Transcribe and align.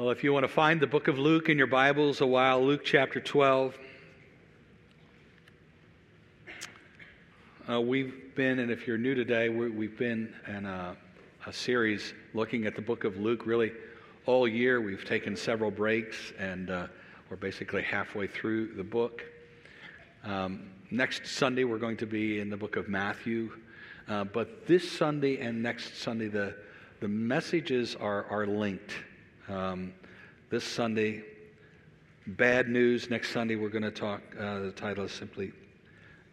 Well, 0.00 0.08
if 0.08 0.24
you 0.24 0.32
want 0.32 0.44
to 0.44 0.48
find 0.48 0.80
the 0.80 0.86
book 0.86 1.08
of 1.08 1.18
Luke 1.18 1.50
in 1.50 1.58
your 1.58 1.66
Bibles 1.66 2.22
a 2.22 2.26
while, 2.26 2.64
Luke 2.64 2.86
chapter 2.86 3.20
12. 3.20 3.76
Uh, 7.68 7.82
we've 7.82 8.34
been, 8.34 8.60
and 8.60 8.70
if 8.70 8.86
you're 8.86 8.96
new 8.96 9.14
today, 9.14 9.50
we 9.50 9.88
have 9.88 9.98
been 9.98 10.34
in 10.48 10.64
a, 10.64 10.96
a, 11.44 11.52
series 11.52 12.14
looking 12.32 12.64
at 12.64 12.74
the 12.74 12.80
book 12.80 13.04
of 13.04 13.18
Luke 13.18 13.44
really 13.44 13.72
all 14.24 14.48
year. 14.48 14.80
We've 14.80 15.04
taken 15.04 15.36
several 15.36 15.70
breaks, 15.70 16.32
and 16.38 16.70
uh, 16.70 16.86
we're 17.28 17.36
basically 17.36 17.82
halfway 17.82 18.26
through 18.26 18.72
the 18.76 18.84
book. 18.84 19.22
Um, 20.24 20.70
next 20.90 21.26
Sunday, 21.26 21.64
we're 21.64 21.76
going 21.76 21.98
to 21.98 22.06
be 22.06 22.40
in 22.40 22.48
the 22.48 22.56
book 22.56 22.76
of 22.76 22.88
Matthew. 22.88 23.52
Uh, 24.08 24.24
but 24.24 24.66
this 24.66 24.90
Sunday 24.90 25.40
and 25.40 25.62
next 25.62 25.98
Sunday, 25.98 26.28
the, 26.28 26.54
the 27.00 27.08
messages 27.08 27.96
are, 27.96 28.24
are 28.30 28.46
linked. 28.46 28.92
Um, 29.50 29.92
this 30.48 30.62
Sunday, 30.62 31.24
bad 32.24 32.68
news. 32.68 33.10
Next 33.10 33.32
Sunday, 33.32 33.56
we're 33.56 33.68
going 33.68 33.82
to 33.82 33.90
talk, 33.90 34.22
uh, 34.38 34.60
the 34.60 34.70
title 34.70 35.04
is 35.04 35.12
simply 35.12 35.52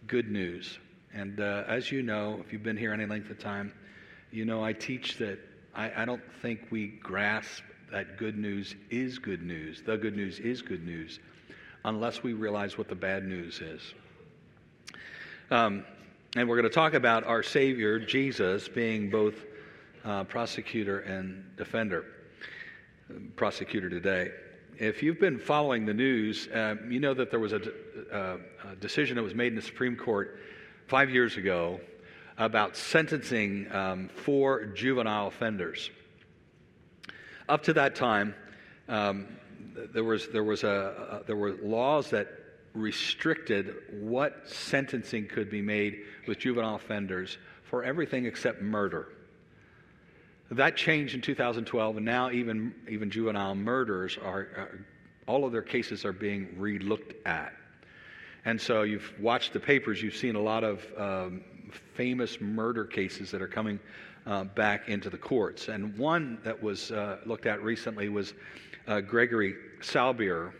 Good 0.05 0.29
News. 0.29 0.77
And 1.15 1.39
uh, 1.39 1.63
as 1.67 1.91
you 1.91 2.03
know, 2.03 2.39
if 2.45 2.53
you've 2.53 2.61
been 2.61 2.77
here 2.77 2.93
any 2.93 3.07
length 3.07 3.31
of 3.31 3.39
time, 3.39 3.73
you 4.31 4.45
know 4.45 4.63
I 4.63 4.71
teach 4.71 5.17
that 5.17 5.39
I, 5.73 6.03
I 6.03 6.05
don't 6.05 6.21
think 6.43 6.67
we 6.69 6.89
grasp 7.01 7.63
that 7.91 8.17
good 8.17 8.37
news 8.37 8.75
is 8.91 9.17
good 9.17 9.41
news. 9.41 9.81
The 9.83 9.97
good 9.97 10.15
news 10.15 10.37
is 10.37 10.61
good 10.61 10.85
news 10.85 11.19
unless 11.85 12.21
we 12.21 12.33
realize 12.33 12.77
what 12.77 12.87
the 12.87 12.95
bad 12.95 13.25
news 13.25 13.61
is. 13.61 13.81
Um, 15.49 15.85
and 16.35 16.47
we're 16.47 16.57
going 16.57 16.69
to 16.69 16.75
talk 16.75 16.93
about 16.93 17.23
our 17.23 17.41
Savior, 17.41 17.97
Jesus, 17.97 18.67
being 18.67 19.09
both 19.09 19.33
uh, 20.05 20.23
prosecutor 20.25 20.99
and 20.99 21.43
defender 21.57 22.05
prosecutor 23.35 23.89
today. 23.89 24.31
If 24.79 25.01
you've 25.01 25.19
been 25.19 25.39
following 25.39 25.85
the 25.85 25.93
news, 25.93 26.47
uh, 26.47 26.75
you 26.87 26.99
know 26.99 27.13
that 27.13 27.31
there 27.31 27.39
was 27.39 27.53
a, 27.53 27.61
uh, 28.11 28.37
a, 28.71 28.75
decision 28.75 29.15
that 29.15 29.23
was 29.23 29.33
made 29.33 29.47
in 29.47 29.55
the 29.55 29.61
Supreme 29.61 29.95
Court 29.95 30.39
five 30.87 31.09
years 31.09 31.37
ago 31.37 31.79
about 32.37 32.75
sentencing 32.75 33.71
um, 33.71 34.09
for 34.09 34.65
juvenile 34.65 35.27
offenders. 35.27 35.89
Up 37.49 37.63
to 37.63 37.73
that 37.73 37.95
time, 37.95 38.35
um, 38.87 39.27
there 39.93 40.03
was 40.03 40.27
there 40.29 40.43
was 40.43 40.63
a, 40.63 41.23
there 41.25 41.35
were 41.35 41.53
laws 41.63 42.09
that 42.11 42.27
restricted 42.73 43.75
what 43.91 44.47
sentencing 44.47 45.27
could 45.27 45.49
be 45.49 45.61
made 45.61 46.03
with 46.27 46.37
juvenile 46.37 46.75
offenders 46.75 47.37
for 47.63 47.83
everything 47.83 48.25
except 48.25 48.61
murder. 48.61 49.07
That 50.51 50.77
changed 50.77 51.13
in 51.13 51.21
2012, 51.21 51.97
and 51.97 52.05
now 52.05 52.31
even, 52.31 52.73
even 52.87 53.09
juvenile 53.09 53.55
murders 53.55 54.17
are, 54.17 54.47
are 54.55 54.79
all 55.27 55.43
of 55.43 55.51
their 55.51 55.61
cases 55.61 56.05
are 56.05 56.13
being 56.13 56.55
relooked 56.57 57.15
at. 57.25 57.53
And 58.45 58.59
so 58.59 58.83
you've 58.83 59.11
watched 59.19 59.51
the 59.51 59.59
papers, 59.59 60.01
you've 60.01 60.15
seen 60.15 60.35
a 60.35 60.41
lot 60.41 60.63
of 60.63 60.85
um, 60.97 61.41
famous 61.95 62.39
murder 62.39 62.85
cases 62.85 63.29
that 63.31 63.41
are 63.41 63.47
coming 63.47 63.77
uh, 64.25 64.45
back 64.45 64.87
into 64.87 65.09
the 65.09 65.17
courts. 65.17 65.67
And 65.67 65.97
one 65.97 66.39
that 66.45 66.61
was 66.61 66.91
uh, 66.91 67.17
looked 67.25 67.45
at 67.45 67.61
recently 67.61 68.07
was 68.07 68.33
uh, 68.87 69.01
Gregory 69.01 69.55
Salbier. 69.81 70.53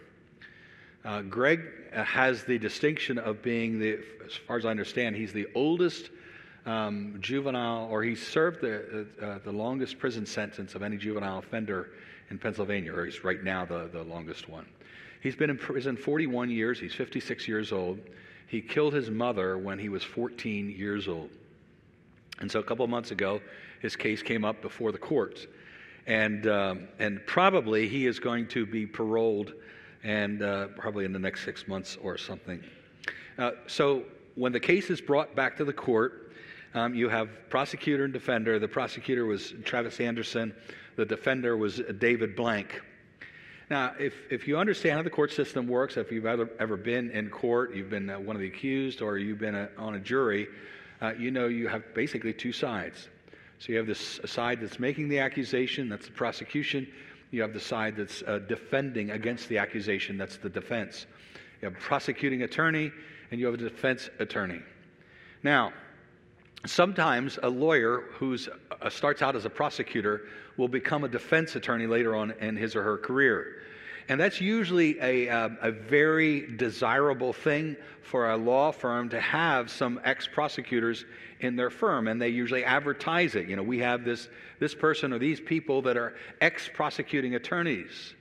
Uh, 1.05 1.21
Greg 1.21 1.61
has 1.93 2.43
the 2.43 2.57
distinction 2.57 3.17
of 3.17 3.41
being 3.41 3.79
the, 3.79 3.99
as 4.25 4.33
far 4.35 4.57
as 4.57 4.65
I 4.65 4.69
understand, 4.69 5.15
he's 5.15 5.31
the 5.31 5.47
oldest 5.55 6.09
um, 6.67 7.17
juvenile, 7.21 7.87
or 7.89 8.03
he 8.03 8.13
served 8.13 8.61
the, 8.61 9.07
uh, 9.21 9.25
uh, 9.25 9.39
the 9.43 9.51
longest 9.51 9.97
prison 9.97 10.25
sentence 10.25 10.75
of 10.75 10.83
any 10.83 10.97
juvenile 10.97 11.39
offender 11.39 11.91
in 12.29 12.37
Pennsylvania, 12.37 12.93
or 12.93 13.05
he's 13.05 13.23
right 13.23 13.41
now 13.43 13.65
the, 13.65 13.89
the 13.91 14.03
longest 14.03 14.49
one. 14.49 14.65
He's 15.21 15.35
been 15.35 15.49
in 15.49 15.57
prison 15.57 15.95
41 15.95 16.49
years. 16.51 16.79
He's 16.79 16.93
56 16.93 17.47
years 17.47 17.71
old. 17.71 17.99
He 18.47 18.61
killed 18.61 18.93
his 18.93 19.09
mother 19.09 19.57
when 19.57 19.79
he 19.79 19.89
was 19.89 20.03
14 20.03 20.69
years 20.69 21.07
old. 21.07 21.29
And 22.39 22.51
so 22.51 22.59
a 22.59 22.63
couple 22.63 22.85
months 22.87 23.11
ago, 23.11 23.41
his 23.81 23.95
case 23.95 24.21
came 24.21 24.45
up 24.45 24.61
before 24.61 24.91
the 24.91 24.97
courts. 24.97 25.47
And, 26.05 26.47
um, 26.47 26.87
and 26.99 27.25
probably 27.25 27.87
he 27.87 28.05
is 28.05 28.19
going 28.19 28.47
to 28.49 28.65
be 28.65 28.85
paroled 28.85 29.53
and 30.03 30.41
uh, 30.41 30.67
probably 30.77 31.05
in 31.05 31.13
the 31.13 31.19
next 31.19 31.43
six 31.43 31.67
months 31.67 31.97
or 32.01 32.17
something. 32.17 32.63
Uh, 33.37 33.51
so 33.67 34.03
when 34.35 34.51
the 34.51 34.59
case 34.59 34.89
is 34.89 35.01
brought 35.01 35.35
back 35.35 35.57
to 35.57 35.65
the 35.65 35.73
court, 35.73 36.26
um, 36.73 36.93
you 36.93 37.09
have 37.09 37.29
prosecutor 37.49 38.03
and 38.03 38.13
defender. 38.13 38.59
The 38.59 38.67
prosecutor 38.67 39.25
was 39.25 39.53
Travis 39.63 39.99
Anderson, 39.99 40.53
the 40.95 41.05
defender 41.05 41.55
was 41.55 41.81
David 41.99 42.35
Blank. 42.35 42.81
Now, 43.69 43.93
if, 43.99 44.13
if 44.29 44.47
you 44.47 44.57
understand 44.57 44.95
how 44.95 45.03
the 45.03 45.09
court 45.09 45.33
system 45.33 45.67
works, 45.67 45.97
if 45.97 46.11
you've 46.11 46.25
ever, 46.25 46.49
ever 46.59 46.77
been 46.77 47.11
in 47.11 47.29
court, 47.29 47.75
you've 47.75 47.89
been 47.89 48.09
uh, 48.09 48.17
one 48.17 48.35
of 48.35 48.41
the 48.41 48.47
accused, 48.47 49.01
or 49.01 49.17
you've 49.17 49.39
been 49.39 49.55
a, 49.55 49.69
uh, 49.77 49.83
on 49.83 49.95
a 49.95 49.99
jury, 49.99 50.47
uh, 51.01 51.13
you 51.17 51.31
know 51.31 51.47
you 51.47 51.67
have 51.67 51.93
basically 51.93 52.33
two 52.33 52.53
sides. 52.53 53.09
So 53.59 53.71
you 53.71 53.77
have 53.77 53.87
this 53.87 54.21
side 54.25 54.61
that's 54.61 54.79
making 54.79 55.09
the 55.09 55.19
accusation, 55.19 55.89
that's 55.89 56.05
the 56.05 56.13
prosecution. 56.13 56.87
You 57.31 57.41
have 57.41 57.53
the 57.53 57.59
side 57.59 57.97
that's 57.97 58.23
uh, 58.23 58.39
defending 58.47 59.11
against 59.11 59.49
the 59.49 59.57
accusation, 59.57 60.17
that's 60.17 60.37
the 60.37 60.49
defense. 60.49 61.05
You 61.61 61.67
have 61.67 61.75
a 61.75 61.81
prosecuting 61.81 62.43
attorney, 62.43 62.91
and 63.31 63.39
you 63.39 63.47
have 63.47 63.55
a 63.55 63.57
defense 63.57 64.09
attorney. 64.19 64.61
Now, 65.43 65.73
Sometimes 66.65 67.37
a 67.43 67.49
lawyer 67.49 68.03
who 68.13 68.37
uh, 68.81 68.89
starts 68.89 69.21
out 69.21 69.35
as 69.35 69.45
a 69.45 69.49
prosecutor 69.49 70.23
will 70.57 70.67
become 70.67 71.03
a 71.03 71.07
defense 71.07 71.55
attorney 71.55 71.87
later 71.87 72.15
on 72.15 72.31
in 72.39 72.55
his 72.55 72.75
or 72.75 72.83
her 72.83 72.97
career. 72.97 73.61
And 74.09 74.19
that's 74.19 74.39
usually 74.39 74.97
a, 75.01 75.29
uh, 75.29 75.49
a 75.61 75.71
very 75.71 76.55
desirable 76.55 77.33
thing 77.33 77.75
for 78.01 78.31
a 78.31 78.37
law 78.37 78.71
firm 78.71 79.09
to 79.09 79.19
have 79.19 79.69
some 79.69 79.99
ex 80.03 80.27
prosecutors 80.27 81.05
in 81.41 81.55
their 81.55 81.69
firm. 81.69 82.07
And 82.07 82.21
they 82.21 82.29
usually 82.29 82.63
advertise 82.63 83.35
it. 83.35 83.49
You 83.49 83.57
know, 83.57 83.63
we 83.63 83.79
have 83.79 84.05
this, 84.05 84.29
this 84.59 84.73
person 84.73 85.11
or 85.11 85.19
these 85.19 85.41
people 85.41 85.81
that 85.83 85.97
are 85.97 86.15
ex 86.39 86.69
prosecuting 86.73 87.35
attorneys. 87.35 88.13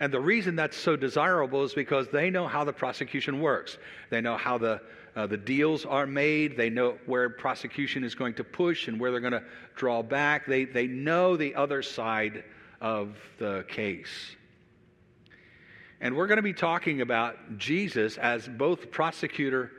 And 0.00 0.12
the 0.12 0.20
reason 0.20 0.56
that's 0.56 0.76
so 0.76 0.96
desirable 0.96 1.62
is 1.62 1.74
because 1.74 2.08
they 2.08 2.28
know 2.28 2.48
how 2.48 2.64
the 2.64 2.72
prosecution 2.72 3.40
works. 3.40 3.78
They 4.10 4.20
know 4.20 4.36
how 4.36 4.58
the, 4.58 4.80
uh, 5.14 5.26
the 5.26 5.36
deals 5.36 5.84
are 5.84 6.06
made. 6.06 6.56
They 6.56 6.70
know 6.70 6.96
where 7.06 7.28
prosecution 7.28 8.04
is 8.04 8.14
going 8.14 8.34
to 8.34 8.44
push 8.44 8.88
and 8.88 8.98
where 8.98 9.10
they're 9.10 9.20
going 9.20 9.32
to 9.32 9.44
draw 9.74 10.02
back. 10.02 10.46
They, 10.46 10.64
they 10.64 10.86
know 10.86 11.36
the 11.36 11.54
other 11.54 11.82
side 11.82 12.44
of 12.80 13.16
the 13.38 13.64
case. 13.68 14.36
And 16.00 16.16
we're 16.16 16.26
going 16.26 16.38
to 16.38 16.42
be 16.42 16.54
talking 16.54 17.00
about 17.00 17.58
Jesus 17.58 18.16
as 18.18 18.48
both 18.48 18.90
prosecutor 18.90 19.70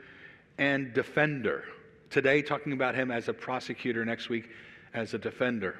and 0.56 0.94
defender. 0.94 1.64
Today, 2.10 2.40
talking 2.40 2.72
about 2.72 2.94
him 2.94 3.10
as 3.10 3.28
a 3.28 3.34
prosecutor, 3.34 4.04
next 4.04 4.28
week 4.28 4.48
as 4.94 5.14
a 5.14 5.18
defender. 5.18 5.76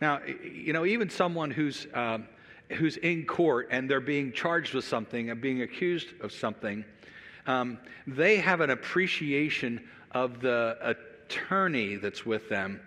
Now, 0.00 0.20
you 0.24 0.72
know, 0.72 0.84
even 0.84 1.08
someone 1.08 1.50
who's 1.50 1.86
um, 1.94 2.26
who's 2.70 2.96
in 2.96 3.24
court 3.24 3.68
and 3.70 3.88
they're 3.88 4.00
being 4.00 4.32
charged 4.32 4.74
with 4.74 4.84
something 4.84 5.30
and 5.30 5.40
being 5.40 5.62
accused 5.62 6.08
of 6.20 6.32
something, 6.32 6.84
um, 7.46 7.78
they 8.06 8.38
have 8.38 8.60
an 8.60 8.70
appreciation 8.70 9.80
of 10.12 10.40
the 10.40 10.76
attorney 10.82 11.96
that's 11.96 12.24
with 12.24 12.48
them 12.48 12.80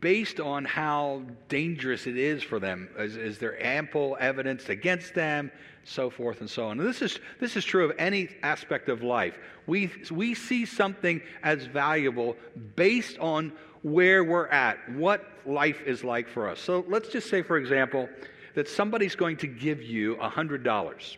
based 0.00 0.40
on 0.40 0.64
how 0.64 1.22
dangerous 1.48 2.06
it 2.06 2.16
is 2.16 2.42
for 2.42 2.58
them. 2.58 2.88
Is, 2.98 3.16
is, 3.16 3.38
there 3.38 3.62
ample 3.64 4.16
evidence 4.20 4.68
against 4.68 5.14
them? 5.14 5.50
So 5.84 6.10
forth 6.10 6.40
and 6.40 6.50
so 6.50 6.66
on. 6.66 6.78
And 6.78 6.88
this 6.88 7.00
is, 7.00 7.18
this 7.40 7.56
is 7.56 7.64
true 7.64 7.84
of 7.86 7.96
any 7.98 8.28
aspect 8.42 8.90
of 8.90 9.02
life. 9.02 9.38
We, 9.66 9.90
we 10.10 10.34
see 10.34 10.66
something 10.66 11.22
as 11.42 11.64
valuable 11.64 12.36
based 12.76 13.18
on 13.18 13.52
where 13.82 14.22
we're 14.22 14.48
at, 14.48 14.76
what 14.92 15.24
life 15.46 15.80
is 15.86 16.04
like 16.04 16.28
for 16.28 16.48
us. 16.48 16.60
So 16.60 16.84
let's 16.86 17.08
just 17.08 17.30
say, 17.30 17.40
for 17.40 17.56
example, 17.56 18.10
that 18.54 18.68
somebody's 18.68 19.16
going 19.16 19.38
to 19.38 19.46
give 19.46 19.82
you 19.82 20.16
$100. 20.16 21.16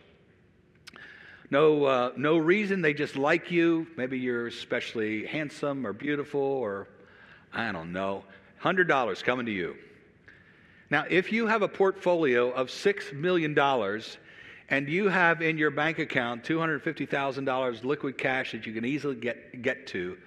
No, 1.53 1.85
uh, 1.85 2.11
no 2.17 2.39
reason, 2.39 2.81
they 2.81 2.95
just 2.95 3.15
like 3.15 3.51
you. 3.51 3.85
Maybe 3.95 4.17
you're 4.17 4.47
especially 4.47 5.27
handsome 5.27 5.85
or 5.85 5.93
beautiful 5.93 6.41
or 6.41 6.87
I 7.53 7.71
don't 7.71 7.93
know. 7.93 8.23
$100 8.63 9.23
coming 9.23 9.45
to 9.45 9.51
you. 9.51 9.75
Now, 10.89 11.05
if 11.07 11.31
you 11.31 11.45
have 11.45 11.61
a 11.61 11.67
portfolio 11.67 12.49
of 12.49 12.69
$6 12.69 13.13
million 13.13 13.55
and 14.67 14.89
you 14.89 15.09
have 15.09 15.43
in 15.43 15.59
your 15.59 15.69
bank 15.69 15.99
account 15.99 16.43
$250,000 16.43 17.83
liquid 17.83 18.17
cash 18.17 18.53
that 18.53 18.65
you 18.65 18.73
can 18.73 18.83
easily 18.83 19.13
get, 19.13 19.61
get 19.61 19.85
to, 19.89 20.17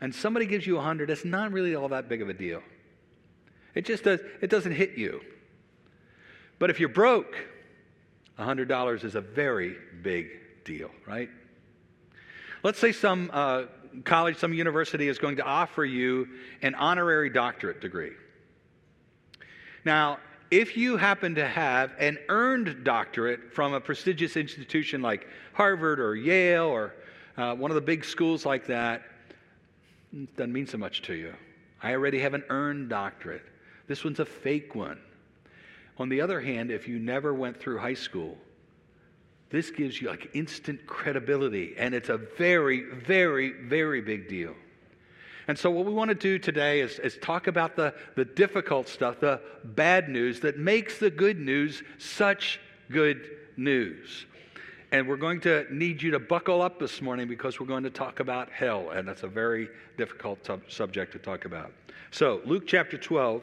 and 0.00 0.12
somebody 0.12 0.46
gives 0.46 0.66
you 0.66 0.74
100, 0.74 1.10
it's 1.10 1.24
not 1.24 1.52
really 1.52 1.76
all 1.76 1.90
that 1.90 2.08
big 2.08 2.22
of 2.22 2.28
a 2.28 2.34
deal. 2.34 2.60
It 3.76 3.84
just 3.84 4.02
does, 4.02 4.18
it 4.40 4.50
doesn't 4.50 4.72
hit 4.72 4.98
you. 4.98 5.20
But 6.58 6.70
if 6.70 6.80
you're 6.80 6.88
broke, 6.88 7.36
$100 8.36 9.04
is 9.04 9.14
a 9.14 9.20
very 9.20 9.76
big 10.02 10.41
deal, 10.64 10.90
right? 11.06 11.28
Let's 12.62 12.78
say 12.78 12.92
some 12.92 13.30
uh, 13.32 13.64
college, 14.04 14.36
some 14.36 14.52
university 14.52 15.08
is 15.08 15.18
going 15.18 15.36
to 15.36 15.42
offer 15.42 15.84
you 15.84 16.28
an 16.62 16.74
honorary 16.74 17.30
doctorate 17.30 17.80
degree. 17.80 18.12
Now, 19.84 20.18
if 20.50 20.76
you 20.76 20.96
happen 20.96 21.34
to 21.34 21.48
have 21.48 21.92
an 21.98 22.18
earned 22.28 22.84
doctorate 22.84 23.52
from 23.52 23.74
a 23.74 23.80
prestigious 23.80 24.36
institution 24.36 25.02
like 25.02 25.26
Harvard 25.54 25.98
or 25.98 26.14
Yale 26.14 26.66
or 26.66 26.94
uh, 27.36 27.54
one 27.54 27.70
of 27.70 27.74
the 27.74 27.80
big 27.80 28.04
schools 28.04 28.44
like 28.44 28.66
that, 28.66 29.02
it 30.12 30.36
doesn't 30.36 30.52
mean 30.52 30.66
so 30.66 30.78
much 30.78 31.02
to 31.02 31.14
you. 31.14 31.32
I 31.82 31.92
already 31.92 32.20
have 32.20 32.34
an 32.34 32.44
earned 32.48 32.90
doctorate. 32.90 33.42
This 33.88 34.04
one's 34.04 34.20
a 34.20 34.26
fake 34.26 34.74
one. 34.74 35.00
On 35.98 36.08
the 36.08 36.20
other 36.20 36.40
hand, 36.40 36.70
if 36.70 36.86
you 36.86 36.98
never 36.98 37.34
went 37.34 37.58
through 37.58 37.78
high 37.78 37.94
school, 37.94 38.36
this 39.52 39.70
gives 39.70 40.00
you 40.00 40.08
like 40.08 40.30
instant 40.32 40.86
credibility, 40.86 41.74
and 41.76 41.94
it's 41.94 42.08
a 42.08 42.16
very, 42.16 42.84
very, 42.84 43.52
very 43.52 44.00
big 44.00 44.28
deal. 44.28 44.54
And 45.46 45.58
so, 45.58 45.70
what 45.70 45.84
we 45.84 45.92
want 45.92 46.08
to 46.08 46.14
do 46.14 46.38
today 46.38 46.80
is, 46.80 46.98
is 46.98 47.18
talk 47.18 47.46
about 47.46 47.76
the, 47.76 47.94
the 48.16 48.24
difficult 48.24 48.88
stuff, 48.88 49.20
the 49.20 49.40
bad 49.62 50.08
news 50.08 50.40
that 50.40 50.58
makes 50.58 50.98
the 50.98 51.10
good 51.10 51.38
news 51.38 51.82
such 51.98 52.60
good 52.90 53.28
news. 53.56 54.24
And 54.90 55.06
we're 55.06 55.16
going 55.16 55.40
to 55.42 55.66
need 55.70 56.02
you 56.02 56.12
to 56.12 56.18
buckle 56.18 56.62
up 56.62 56.78
this 56.78 57.02
morning 57.02 57.28
because 57.28 57.60
we're 57.60 57.66
going 57.66 57.84
to 57.84 57.90
talk 57.90 58.20
about 58.20 58.50
hell, 58.50 58.90
and 58.90 59.06
that's 59.06 59.22
a 59.22 59.28
very 59.28 59.68
difficult 59.98 60.42
t- 60.44 60.54
subject 60.68 61.12
to 61.12 61.18
talk 61.18 61.44
about. 61.44 61.72
So, 62.10 62.40
Luke 62.46 62.64
chapter 62.66 62.96
12, 62.96 63.42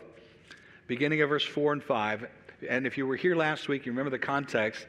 beginning 0.88 1.22
of 1.22 1.30
verse 1.30 1.46
4 1.46 1.74
and 1.74 1.84
5. 1.84 2.28
And 2.68 2.88
if 2.88 2.98
you 2.98 3.06
were 3.06 3.16
here 3.16 3.36
last 3.36 3.68
week, 3.68 3.86
you 3.86 3.92
remember 3.92 4.10
the 4.10 4.20
context. 4.20 4.86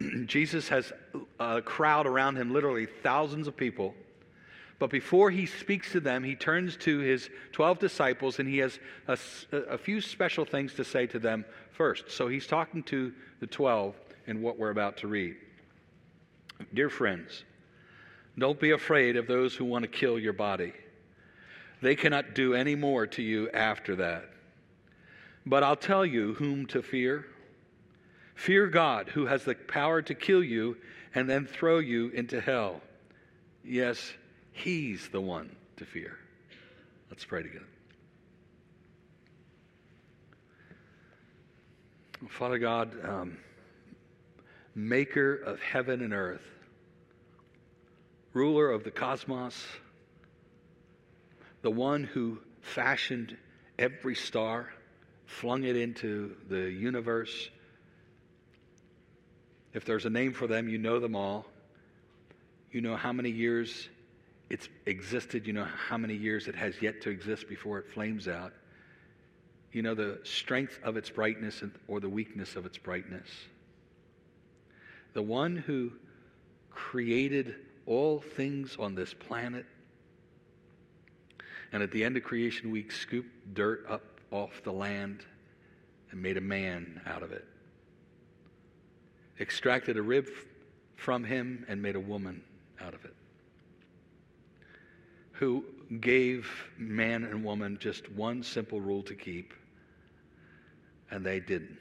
Jesus 0.26 0.68
has 0.68 0.92
uh, 1.14 1.18
a 1.38 1.62
crowd 1.62 2.06
around 2.06 2.36
him, 2.36 2.52
literally 2.52 2.86
thousands 2.86 3.46
of 3.46 3.56
people. 3.56 3.94
But 4.78 4.90
before 4.90 5.30
he 5.30 5.44
speaks 5.44 5.92
to 5.92 6.00
them, 6.00 6.24
he 6.24 6.34
turns 6.34 6.76
to 6.78 6.98
his 7.00 7.28
12 7.52 7.78
disciples 7.78 8.38
and 8.38 8.48
he 8.48 8.58
has 8.58 8.78
a, 9.08 9.18
a, 9.52 9.76
few 9.76 10.00
special 10.00 10.46
things 10.46 10.72
to 10.74 10.84
say 10.84 11.06
to 11.08 11.18
them 11.18 11.44
first. 11.72 12.10
So 12.10 12.28
he's 12.28 12.46
talking 12.46 12.82
to 12.84 13.12
the 13.40 13.46
12 13.46 13.94
in 14.26 14.40
what 14.40 14.58
we're 14.58 14.70
about 14.70 14.96
to 14.98 15.06
read. 15.06 15.36
Dear 16.72 16.88
friends, 16.88 17.44
don't 18.38 18.58
be 18.58 18.70
afraid 18.70 19.16
of 19.16 19.26
those 19.26 19.54
who 19.54 19.66
want 19.66 19.82
to 19.82 19.88
kill 19.88 20.18
your 20.18 20.32
body. 20.32 20.72
They 21.82 21.94
cannot 21.94 22.34
do 22.34 22.54
any 22.54 22.74
more 22.74 23.06
to 23.08 23.22
you 23.22 23.50
after 23.50 23.96
that. 23.96 24.30
But 25.44 25.62
I'll 25.62 25.76
tell 25.76 26.06
you 26.06 26.34
whom 26.34 26.64
to 26.66 26.82
fear. 26.82 27.26
Fear 28.40 28.68
God, 28.68 29.10
who 29.10 29.26
has 29.26 29.44
the 29.44 29.54
power 29.54 30.00
to 30.00 30.14
kill 30.14 30.42
you 30.42 30.78
and 31.14 31.28
then 31.28 31.44
throw 31.44 31.78
you 31.78 32.08
into 32.08 32.40
hell. 32.40 32.80
Yes, 33.62 34.14
He's 34.50 35.10
the 35.10 35.20
one 35.20 35.54
to 35.76 35.84
fear. 35.84 36.16
Let's 37.10 37.22
pray 37.22 37.42
together. 37.42 37.66
Father 42.30 42.56
God, 42.56 42.96
um, 43.06 43.36
maker 44.74 45.34
of 45.34 45.60
heaven 45.60 46.00
and 46.00 46.14
earth, 46.14 46.48
ruler 48.32 48.70
of 48.70 48.84
the 48.84 48.90
cosmos, 48.90 49.66
the 51.60 51.70
one 51.70 52.04
who 52.04 52.38
fashioned 52.62 53.36
every 53.78 54.14
star, 54.14 54.72
flung 55.26 55.64
it 55.64 55.76
into 55.76 56.36
the 56.48 56.70
universe. 56.70 57.50
If 59.72 59.84
there's 59.84 60.06
a 60.06 60.10
name 60.10 60.32
for 60.32 60.46
them, 60.46 60.68
you 60.68 60.78
know 60.78 60.98
them 60.98 61.14
all. 61.14 61.46
You 62.72 62.80
know 62.80 62.96
how 62.96 63.12
many 63.12 63.30
years 63.30 63.88
it's 64.48 64.68
existed. 64.86 65.46
You 65.46 65.52
know 65.52 65.64
how 65.88 65.96
many 65.96 66.14
years 66.14 66.48
it 66.48 66.54
has 66.56 66.80
yet 66.82 67.02
to 67.02 67.10
exist 67.10 67.48
before 67.48 67.78
it 67.78 67.88
flames 67.88 68.28
out. 68.28 68.52
You 69.72 69.82
know 69.82 69.94
the 69.94 70.18
strength 70.24 70.80
of 70.82 70.96
its 70.96 71.10
brightness 71.10 71.62
or 71.86 72.00
the 72.00 72.08
weakness 72.08 72.56
of 72.56 72.66
its 72.66 72.76
brightness. 72.76 73.28
The 75.12 75.22
one 75.22 75.56
who 75.56 75.92
created 76.70 77.54
all 77.86 78.20
things 78.20 78.76
on 78.78 78.94
this 78.94 79.14
planet 79.14 79.66
and 81.72 81.82
at 81.82 81.92
the 81.92 82.04
end 82.04 82.16
of 82.16 82.24
creation 82.24 82.70
week 82.70 82.90
scooped 82.90 83.54
dirt 83.54 83.84
up 83.88 84.02
off 84.32 84.62
the 84.64 84.72
land 84.72 85.20
and 86.10 86.20
made 86.20 86.36
a 86.36 86.40
man 86.40 87.00
out 87.06 87.22
of 87.22 87.32
it. 87.32 87.44
Extracted 89.40 89.96
a 89.96 90.02
rib 90.02 90.28
from 90.96 91.24
him 91.24 91.64
and 91.68 91.80
made 91.80 91.96
a 91.96 92.00
woman 92.00 92.42
out 92.80 92.94
of 92.94 93.04
it 93.04 93.14
who 95.40 95.64
gave 96.02 96.46
man 96.76 97.24
and 97.24 97.42
woman 97.42 97.78
just 97.80 98.12
one 98.12 98.42
simple 98.42 98.78
rule 98.78 99.02
to 99.02 99.14
keep, 99.14 99.54
and 101.10 101.24
they 101.24 101.40
didn't. 101.40 101.78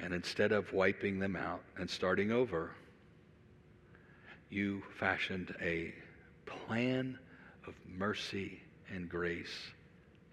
And 0.00 0.12
instead 0.12 0.50
of 0.50 0.72
wiping 0.72 1.20
them 1.20 1.36
out 1.36 1.62
and 1.78 1.88
starting 1.88 2.32
over, 2.32 2.72
you 4.50 4.82
fashioned 4.98 5.54
a 5.62 5.94
plan 6.44 7.16
of 7.68 7.74
mercy 7.86 8.60
and 8.92 9.08
grace 9.08 9.70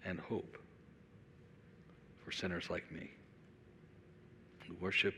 and 0.04 0.18
hope 0.18 0.58
for 2.24 2.32
sinners 2.32 2.68
like 2.68 2.90
me. 2.90 3.12
We 4.72 4.86
worship, 4.86 5.14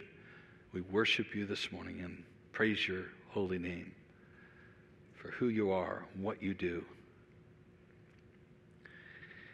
we 0.72 0.80
worship 0.80 1.34
you 1.34 1.46
this 1.46 1.70
morning 1.70 2.00
and 2.00 2.24
praise 2.52 2.88
your 2.88 3.04
holy 3.28 3.58
name 3.58 3.92
for 5.14 5.30
who 5.30 5.48
you 5.48 5.70
are, 5.70 6.04
what 6.16 6.42
you 6.42 6.54
do. 6.54 6.84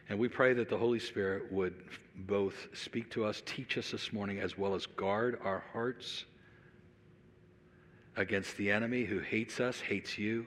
And 0.08 0.18
we 0.18 0.28
pray 0.28 0.54
that 0.54 0.70
the 0.70 0.78
Holy 0.78 0.98
Spirit 0.98 1.52
would 1.52 1.74
both 2.16 2.68
speak 2.72 3.10
to 3.10 3.24
us, 3.26 3.42
teach 3.44 3.76
us 3.76 3.90
this 3.90 4.12
morning, 4.12 4.40
as 4.40 4.56
well 4.56 4.74
as 4.74 4.86
guard 4.86 5.38
our 5.44 5.64
hearts 5.72 6.24
against 8.16 8.56
the 8.56 8.70
enemy 8.70 9.04
who 9.04 9.18
hates 9.18 9.60
us, 9.60 9.80
hates 9.80 10.16
you, 10.16 10.46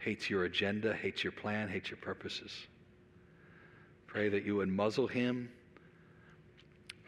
hates 0.00 0.28
your 0.28 0.44
agenda, 0.44 0.94
hates 0.94 1.24
your 1.24 1.32
plan, 1.32 1.68
hates 1.68 1.88
your 1.88 1.98
purposes. 1.98 2.52
Pray 4.06 4.28
that 4.28 4.44
you 4.44 4.56
would 4.56 4.68
muzzle 4.68 5.06
him, 5.06 5.50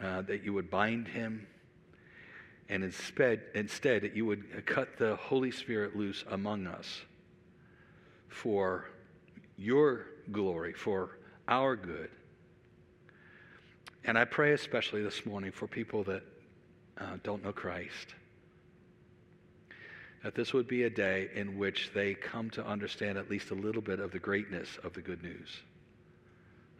uh, 0.02 0.22
that 0.22 0.42
you 0.44 0.54
would 0.54 0.70
bind 0.70 1.06
him, 1.06 1.46
and 2.68 2.84
instead, 2.84 3.40
instead 3.54 4.02
that 4.02 4.14
you 4.14 4.26
would 4.26 4.66
cut 4.66 4.98
the 4.98 5.16
Holy 5.16 5.50
Spirit 5.50 5.96
loose 5.96 6.24
among 6.30 6.66
us 6.66 7.00
for 8.28 8.86
your 9.56 10.06
glory, 10.30 10.74
for 10.74 11.18
our 11.48 11.76
good. 11.76 12.10
And 14.04 14.18
I 14.18 14.24
pray 14.24 14.52
especially 14.52 15.02
this 15.02 15.24
morning 15.24 15.50
for 15.50 15.66
people 15.66 16.04
that 16.04 16.22
uh, 16.98 17.16
don't 17.22 17.42
know 17.42 17.52
Christ. 17.52 18.14
That 20.22 20.34
this 20.34 20.52
would 20.52 20.68
be 20.68 20.82
a 20.82 20.90
day 20.90 21.30
in 21.34 21.58
which 21.58 21.90
they 21.94 22.14
come 22.14 22.50
to 22.50 22.66
understand 22.66 23.16
at 23.18 23.30
least 23.30 23.50
a 23.50 23.54
little 23.54 23.82
bit 23.82 24.00
of 24.00 24.10
the 24.10 24.18
greatness 24.18 24.68
of 24.84 24.92
the 24.92 25.00
good 25.00 25.22
news 25.22 25.48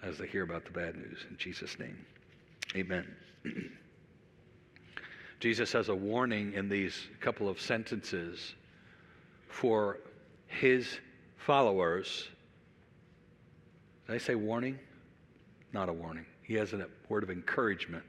as 0.03 0.19
they 0.19 0.27
hear 0.27 0.43
about 0.43 0.65
the 0.65 0.71
bad 0.71 0.97
news. 0.97 1.19
In 1.31 1.37
Jesus' 1.37 1.79
name, 1.79 2.05
amen. 2.77 3.07
Jesus 5.41 5.73
has 5.73 5.89
a 5.89 5.95
warning 5.95 6.53
in 6.55 6.69
these 6.69 7.07
couple 7.21 7.49
of 7.49 7.61
sentences 7.61 8.55
for 9.49 9.99
his 10.47 10.99
followers. 11.37 12.29
Did 14.07 14.15
I 14.17 14.19
say 14.19 14.35
warning? 14.35 14.79
Not 15.73 15.89
a 15.89 15.93
warning. 15.93 16.27
He 16.43 16.55
has 16.55 16.73
a 16.73 16.87
word 17.09 17.23
of 17.23 17.31
encouragement 17.31 18.03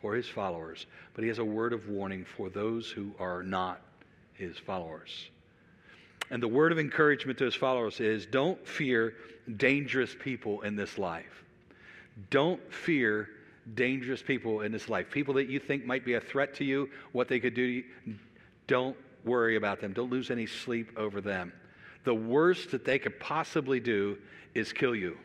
for 0.00 0.14
his 0.14 0.26
followers, 0.26 0.86
but 1.14 1.22
he 1.22 1.28
has 1.28 1.38
a 1.38 1.44
word 1.44 1.72
of 1.72 1.88
warning 1.88 2.24
for 2.24 2.48
those 2.48 2.90
who 2.90 3.12
are 3.20 3.42
not 3.42 3.80
his 4.32 4.58
followers. 4.58 5.28
And 6.30 6.42
the 6.42 6.48
word 6.48 6.72
of 6.72 6.78
encouragement 6.78 7.38
to 7.38 7.44
his 7.44 7.54
followers 7.54 8.00
is 8.00 8.26
don't 8.26 8.66
fear 8.66 9.14
dangerous 9.56 10.16
people 10.18 10.62
in 10.62 10.74
this 10.74 10.98
life. 10.98 11.44
Don't 12.30 12.60
fear 12.72 13.28
dangerous 13.74 14.22
people 14.22 14.62
in 14.62 14.72
this 14.72 14.88
life. 14.88 15.10
People 15.10 15.34
that 15.34 15.48
you 15.48 15.58
think 15.58 15.84
might 15.84 16.04
be 16.04 16.14
a 16.14 16.20
threat 16.20 16.54
to 16.56 16.64
you, 16.64 16.88
what 17.12 17.28
they 17.28 17.40
could 17.40 17.54
do, 17.54 17.82
don't 18.66 18.96
worry 19.24 19.56
about 19.56 19.80
them. 19.80 19.92
Don't 19.92 20.10
lose 20.10 20.30
any 20.30 20.46
sleep 20.46 20.92
over 20.96 21.20
them 21.20 21.52
the 22.04 22.14
worst 22.14 22.70
that 22.72 22.84
they 22.84 22.98
could 22.98 23.18
possibly 23.20 23.80
do 23.80 24.18
is 24.54 24.72
kill 24.72 24.94
you. 24.94 25.16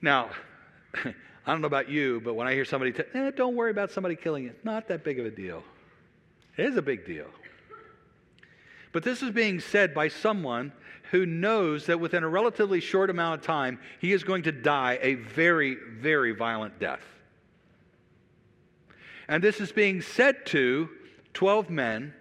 Now, 0.00 0.30
I 0.94 1.12
don't 1.46 1.60
know 1.60 1.66
about 1.66 1.88
you, 1.88 2.20
but 2.20 2.34
when 2.34 2.46
I 2.46 2.54
hear 2.54 2.64
somebody, 2.64 2.92
t- 2.92 3.02
eh, 3.14 3.30
don't 3.30 3.56
worry 3.56 3.70
about 3.70 3.90
somebody 3.90 4.16
killing 4.16 4.44
you, 4.44 4.54
not 4.62 4.88
that 4.88 5.04
big 5.04 5.18
of 5.18 5.26
a 5.26 5.30
deal. 5.30 5.62
It 6.56 6.66
is 6.66 6.76
a 6.76 6.82
big 6.82 7.06
deal. 7.06 7.26
But 8.92 9.02
this 9.02 9.22
is 9.22 9.30
being 9.30 9.58
said 9.58 9.94
by 9.94 10.08
someone 10.08 10.72
who 11.12 11.26
knows 11.26 11.86
that 11.86 12.00
within 12.00 12.24
a 12.24 12.28
relatively 12.28 12.80
short 12.80 13.10
amount 13.10 13.38
of 13.38 13.46
time, 13.46 13.78
he 14.00 14.12
is 14.12 14.24
going 14.24 14.42
to 14.42 14.50
die 14.50 14.98
a 15.02 15.14
very, 15.14 15.76
very 15.98 16.32
violent 16.32 16.80
death. 16.80 17.04
And 19.28 19.44
this 19.44 19.60
is 19.60 19.70
being 19.72 20.00
said 20.00 20.46
to 20.46 20.88
12 21.34 21.68
men 21.68 22.14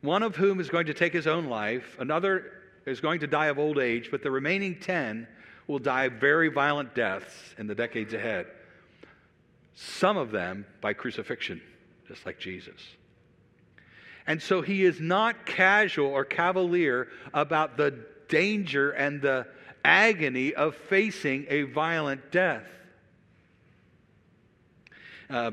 one 0.00 0.22
of 0.22 0.36
whom 0.36 0.60
is 0.60 0.68
going 0.68 0.86
to 0.86 0.94
take 0.94 1.12
his 1.12 1.26
own 1.26 1.46
life, 1.46 1.96
another 1.98 2.52
is 2.86 3.00
going 3.00 3.18
to 3.18 3.26
die 3.26 3.46
of 3.46 3.58
old 3.58 3.78
age, 3.78 4.10
but 4.12 4.22
the 4.22 4.30
remaining 4.30 4.78
10 4.78 5.26
will 5.66 5.80
die 5.80 6.08
very 6.08 6.48
violent 6.48 6.94
deaths 6.94 7.34
in 7.58 7.66
the 7.66 7.74
decades 7.74 8.14
ahead, 8.14 8.46
some 9.74 10.16
of 10.16 10.30
them 10.30 10.64
by 10.80 10.92
crucifixion, 10.92 11.60
just 12.06 12.24
like 12.26 12.38
Jesus. 12.38 12.80
And 14.26 14.40
so 14.40 14.62
he 14.62 14.84
is 14.84 15.00
not 15.00 15.46
casual 15.46 16.08
or 16.08 16.24
cavalier 16.24 17.08
about 17.32 17.76
the 17.76 17.94
danger 18.28 18.90
and 18.90 19.20
the 19.20 19.46
agony 19.84 20.54
of 20.54 20.74
facing 20.74 21.46
a 21.50 21.62
violent 21.62 22.32
death. 22.32 22.66
Uh, 25.28 25.50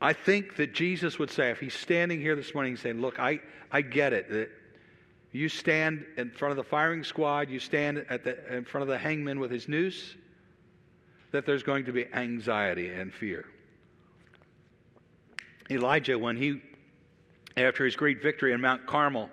I 0.00 0.12
think 0.12 0.56
that 0.56 0.74
Jesus 0.74 1.18
would 1.18 1.30
say, 1.30 1.50
if 1.50 1.60
he's 1.60 1.74
standing 1.74 2.20
here 2.20 2.36
this 2.36 2.54
morning 2.54 2.76
saying, 2.76 3.00
Look, 3.00 3.18
I, 3.18 3.40
I 3.70 3.82
get 3.82 4.12
it. 4.12 4.30
That 4.30 4.50
you 5.32 5.48
stand 5.48 6.04
in 6.16 6.30
front 6.30 6.52
of 6.52 6.56
the 6.56 6.64
firing 6.64 7.04
squad, 7.04 7.50
you 7.50 7.58
stand 7.58 8.04
at 8.08 8.24
the, 8.24 8.56
in 8.56 8.64
front 8.64 8.82
of 8.82 8.88
the 8.88 8.98
hangman 8.98 9.40
with 9.40 9.50
his 9.50 9.68
noose, 9.68 10.14
that 11.32 11.46
there's 11.46 11.62
going 11.62 11.84
to 11.86 11.92
be 11.92 12.06
anxiety 12.12 12.90
and 12.90 13.12
fear. 13.12 13.46
Elijah, 15.70 16.18
when 16.18 16.36
he 16.36 16.62
after 17.64 17.84
his 17.84 17.96
great 17.96 18.22
victory 18.22 18.52
in 18.52 18.60
Mount 18.60 18.86
Carmel. 18.86 19.30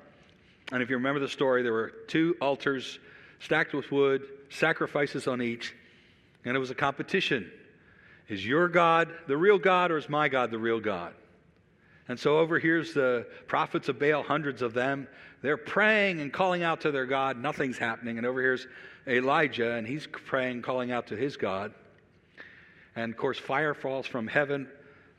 And 0.71 0.81
if 0.81 0.89
you 0.89 0.95
remember 0.95 1.19
the 1.19 1.29
story, 1.29 1.63
there 1.63 1.73
were 1.73 1.91
two 2.07 2.35
altars 2.41 2.99
stacked 3.39 3.73
with 3.73 3.91
wood, 3.91 4.23
sacrifices 4.49 5.27
on 5.27 5.41
each, 5.41 5.75
and 6.43 6.55
it 6.55 6.59
was 6.59 6.71
a 6.71 6.75
competition. 6.75 7.51
Is 8.27 8.45
your 8.45 8.67
God 8.67 9.13
the 9.27 9.37
real 9.37 9.59
God, 9.59 9.91
or 9.91 9.97
is 9.97 10.09
my 10.09 10.29
God 10.29 10.49
the 10.49 10.57
real 10.57 10.79
God? 10.79 11.13
And 12.07 12.19
so 12.19 12.39
over 12.39 12.59
here's 12.59 12.93
the 12.93 13.27
prophets 13.47 13.89
of 13.89 13.99
Baal, 13.99 14.23
hundreds 14.23 14.61
of 14.61 14.73
them. 14.73 15.07
They're 15.41 15.57
praying 15.57 16.21
and 16.21 16.31
calling 16.31 16.63
out 16.63 16.81
to 16.81 16.91
their 16.91 17.05
God. 17.05 17.37
Nothing's 17.37 17.77
happening. 17.77 18.17
And 18.17 18.25
over 18.25 18.41
here's 18.41 18.67
Elijah, 19.07 19.73
and 19.73 19.87
he's 19.87 20.07
praying, 20.07 20.61
calling 20.61 20.91
out 20.91 21.07
to 21.07 21.15
his 21.15 21.37
God. 21.37 21.73
And 22.95 23.11
of 23.11 23.17
course, 23.17 23.37
fire 23.37 23.73
falls 23.73 24.07
from 24.07 24.27
heaven 24.27 24.67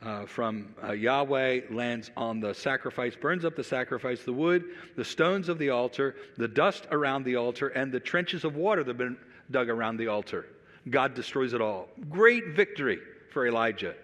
uh, 0.02 0.26
from 0.26 0.74
uh, 0.84 0.92
Yahweh 0.92 1.62
lands 1.70 2.10
on 2.16 2.40
the 2.40 2.54
sacrifice, 2.54 3.16
burns 3.16 3.44
up 3.44 3.56
the 3.56 3.64
sacrifice, 3.64 4.22
the 4.22 4.32
wood, 4.32 4.64
the 4.96 5.04
stones 5.04 5.48
of 5.48 5.58
the 5.58 5.70
altar, 5.70 6.16
the 6.36 6.48
dust 6.48 6.86
around 6.90 7.24
the 7.24 7.36
altar, 7.36 7.68
and 7.68 7.90
the 7.90 8.00
trenches 8.00 8.44
of 8.44 8.56
water 8.56 8.82
that 8.84 8.90
have 8.90 8.98
been 8.98 9.16
dug 9.50 9.68
around 9.68 9.96
the 9.96 10.08
altar. 10.08 10.46
God 10.90 11.14
destroys 11.14 11.52
it 11.52 11.60
all. 11.60 11.88
Great 12.10 12.48
victory 12.48 12.98
for 13.30 13.46
Elijah. 13.46 13.94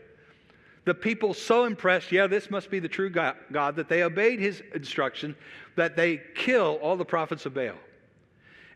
The 0.84 0.94
people 0.94 1.32
so 1.32 1.64
impressed, 1.64 2.10
yeah, 2.10 2.26
this 2.26 2.50
must 2.50 2.68
be 2.68 2.80
the 2.80 2.88
true 2.88 3.08
God, 3.08 3.36
God, 3.52 3.76
that 3.76 3.88
they 3.88 4.02
obeyed 4.02 4.40
his 4.40 4.62
instruction 4.74 5.36
that 5.76 5.96
they 5.96 6.20
kill 6.34 6.78
all 6.82 6.96
the 6.96 7.04
prophets 7.04 7.46
of 7.46 7.54
Baal. 7.54 7.76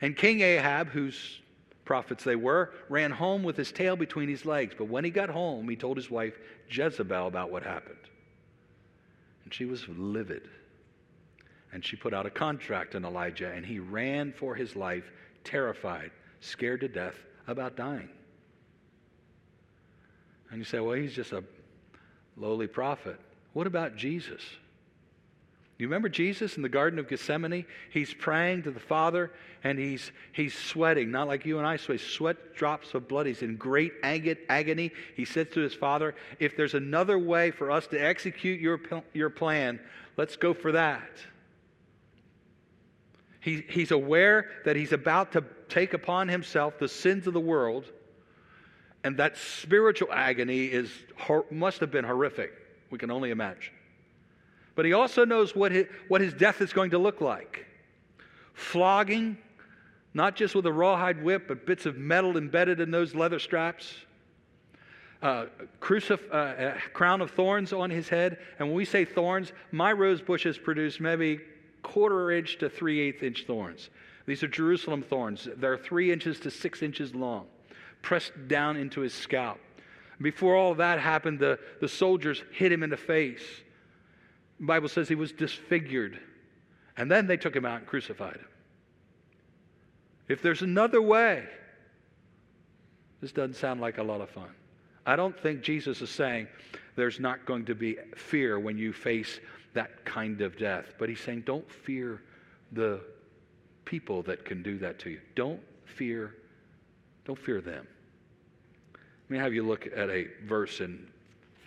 And 0.01 0.17
King 0.17 0.41
Ahab, 0.41 0.89
whose 0.89 1.41
prophets 1.87 2.25
they 2.25 2.37
were, 2.37 2.73
ran 2.91 3.11
home 3.11 3.43
with 3.43 3.57
his 3.57 3.73
tail 3.73 3.97
between 3.97 4.29
his 4.29 4.45
legs. 4.45 4.75
But 4.77 4.89
when 4.89 5.05
he 5.05 5.11
got 5.11 5.31
home, 5.31 5.67
he 5.69 5.77
told 5.77 5.97
his 5.97 6.11
wife 6.11 6.35
Jezebel 6.69 7.27
about 7.27 7.51
what 7.51 7.63
happened. 7.63 7.97
And 9.45 9.55
she 9.55 9.65
was 9.65 9.89
livid. 9.89 10.43
And 11.73 11.83
she 11.83 11.97
put 11.97 12.13
out 12.13 12.27
a 12.27 12.31
contract 12.31 12.95
on 12.95 13.05
Elijah, 13.05 13.51
and 13.51 13.65
he 13.65 13.79
ran 13.79 14.33
for 14.33 14.55
his 14.55 14.77
life, 14.77 15.11
terrified, 15.45 16.11
scared 16.41 16.81
to 16.81 16.89
death 16.89 17.17
about 17.47 17.77
dying. 17.77 18.11
And 20.51 20.59
you 20.59 20.65
say, 20.65 20.81
well, 20.81 20.95
he's 20.95 21.15
just 21.15 21.33
a 21.33 21.43
lowly 22.37 22.67
prophet. 22.67 23.19
What 23.53 23.67
about 23.67 23.97
Jesus? 23.97 24.43
You 25.79 25.87
remember 25.87 26.09
Jesus 26.09 26.57
in 26.57 26.63
the 26.63 26.71
Garden 26.71 26.99
of 26.99 27.07
Gethsemane? 27.07 27.67
He's 27.91 28.15
praying 28.15 28.63
to 28.63 28.71
the 28.71 28.81
Father 28.81 29.31
and 29.63 29.79
he's, 29.79 30.11
he's 30.33 30.55
sweating, 30.55 31.11
not 31.11 31.29
like 31.29 31.45
you 31.45 31.59
and 31.59 31.67
I 31.67 31.77
sweat, 31.77 32.01
sweat 32.01 32.55
drops 32.55 32.95
of 32.95 33.09
blood. 33.09 33.27
He's 33.27 33.43
in 33.43 33.57
great 33.57 33.93
agony. 34.03 34.93
He 35.17 35.25
says 35.27 35.49
to 35.53 35.61
his 35.61 35.75
Father, 35.75 36.15
If 36.39 36.57
there's 36.57 36.75
another 36.75 37.19
way 37.19 37.51
for 37.51 37.71
us 37.71 37.87
to 37.89 37.99
execute 37.99 38.61
your, 38.61 38.81
your 39.13 39.29
plan, 39.29 39.79
let's 40.17 40.37
go 40.37 40.55
for 40.55 40.73
that. 40.73 41.11
He, 43.41 43.65
he's 43.69 43.91
aware 43.91 44.51
that 44.65 44.77
he's 44.77 44.93
about 44.93 45.33
to 45.33 45.45
take 45.69 45.93
upon 45.93 46.29
himself 46.29 46.79
the 46.79 46.89
sins 46.89 47.27
of 47.27 47.35
the 47.35 47.41
world, 47.41 47.85
and 49.05 49.19
that 49.19 49.37
spiritual 49.37 50.09
agony 50.11 50.65
is, 50.65 50.91
must 51.51 51.81
have 51.81 51.91
been 51.91 52.05
horrific. 52.05 52.53
We 52.91 52.99
can 52.99 53.11
only 53.11 53.31
imagine. 53.31 53.76
But 54.77 54.85
he 54.85 54.93
also 54.93 55.25
knows 55.25 55.57
what 55.57 55.73
his, 55.73 55.87
what 56.07 56.21
his 56.21 56.33
death 56.33 56.61
is 56.61 56.73
going 56.73 56.91
to 56.91 56.99
look 56.99 57.21
like 57.21 57.67
flogging, 58.53 59.37
not 60.15 60.37
just 60.37 60.55
with 60.55 60.65
a 60.65 60.73
rawhide 60.73 61.23
whip, 61.23 61.49
but 61.49 61.67
bits 61.67 61.85
of 61.85 61.97
metal 61.97 62.39
embedded 62.39 62.81
in 62.81 62.91
those 62.91 63.15
leather 63.15 63.39
straps. 63.39 63.93
Uh, 65.23 65.47
crucif- 65.81 66.33
uh, 66.33 66.79
crown 66.93 67.21
of 67.21 67.31
thorns 67.31 67.73
on 67.73 67.91
his 67.91 68.09
head. 68.09 68.39
And 68.59 68.69
when 68.69 68.77
we 68.77 68.85
say 68.85 69.05
thorns, 69.05 69.53
my 69.73 69.93
rose 69.93 70.23
bushes 70.23 70.57
produce 70.57 71.01
maybe 71.01 71.41
quarter 71.83 72.31
inch 72.31 72.59
to 72.59 72.69
three 72.69 73.01
eighth 73.01 73.23
inch 73.23 73.45
thorns. 73.47 73.91
These 74.27 74.43
are 74.43 74.49
Jerusalem 74.49 75.03
thorns. 75.03 75.49
They're 75.57 75.79
three 75.79 76.13
inches 76.13 76.41
to 76.41 76.51
six 76.51 76.83
inches 76.83 77.15
long, 77.15 77.47
pressed 78.03 78.33
down 78.49 78.77
into 78.77 79.01
his 79.01 79.15
scalp. 79.15 79.59
Before 80.21 80.57
all 80.57 80.75
that 80.75 80.99
happened, 80.99 81.39
the, 81.39 81.59
the 81.81 81.89
soldiers 81.89 82.43
hit 82.53 82.73
him 82.73 82.83
in 82.83 82.91
the 82.91 82.97
face. 82.97 83.43
The 84.61 84.67
Bible 84.67 84.89
says 84.89 85.09
he 85.09 85.15
was 85.15 85.33
disfigured. 85.33 86.19
And 86.97 87.11
then 87.11 87.27
they 87.27 87.37
took 87.37 87.55
him 87.55 87.67
out 87.67 87.79
and 87.79 87.87
crucified 87.87 88.37
him. 88.37 88.49
If 90.29 90.43
there's 90.43 90.63
another 90.63 91.03
way, 91.03 91.45
this 93.21 93.33
doesn't 93.33 93.55
sound 93.55 93.81
like 93.81 93.99
a 93.99 94.03
lot 94.03 94.21
of 94.21 94.31
fun. 94.31 94.49
I 95.05 95.15
don't 95.15 95.39
think 95.39 95.63
Jesus 95.63 96.01
is 96.01 96.11
saying 96.11 96.49
there's 96.97 97.21
not 97.21 97.47
going 97.47 97.65
to 97.67 97.75
be 97.75 97.97
fear 98.17 98.59
when 98.59 98.77
you 98.77 98.93
face 98.93 99.41
that 99.75 100.05
kind 100.05 100.41
of 100.41 100.59
death. 100.59 100.95
But 100.99 101.09
he's 101.09 101.21
saying 101.21 101.43
don't 101.43 101.71
fear 101.71 102.23
the 102.73 103.01
people 103.85 104.23
that 104.23 104.45
can 104.45 104.63
do 104.63 104.79
that 104.79 104.99
to 105.01 105.11
you. 105.11 105.21
Don't 105.35 105.61
fear, 105.85 106.35
don't 107.25 107.39
fear 107.39 107.61
them. 107.61 107.87
Let 108.95 109.31
me 109.31 109.39
have 109.39 109.55
you 109.55 109.63
look 109.63 109.87
at 109.87 110.11
a 110.11 110.29
verse 110.47 110.81
in 110.81 111.07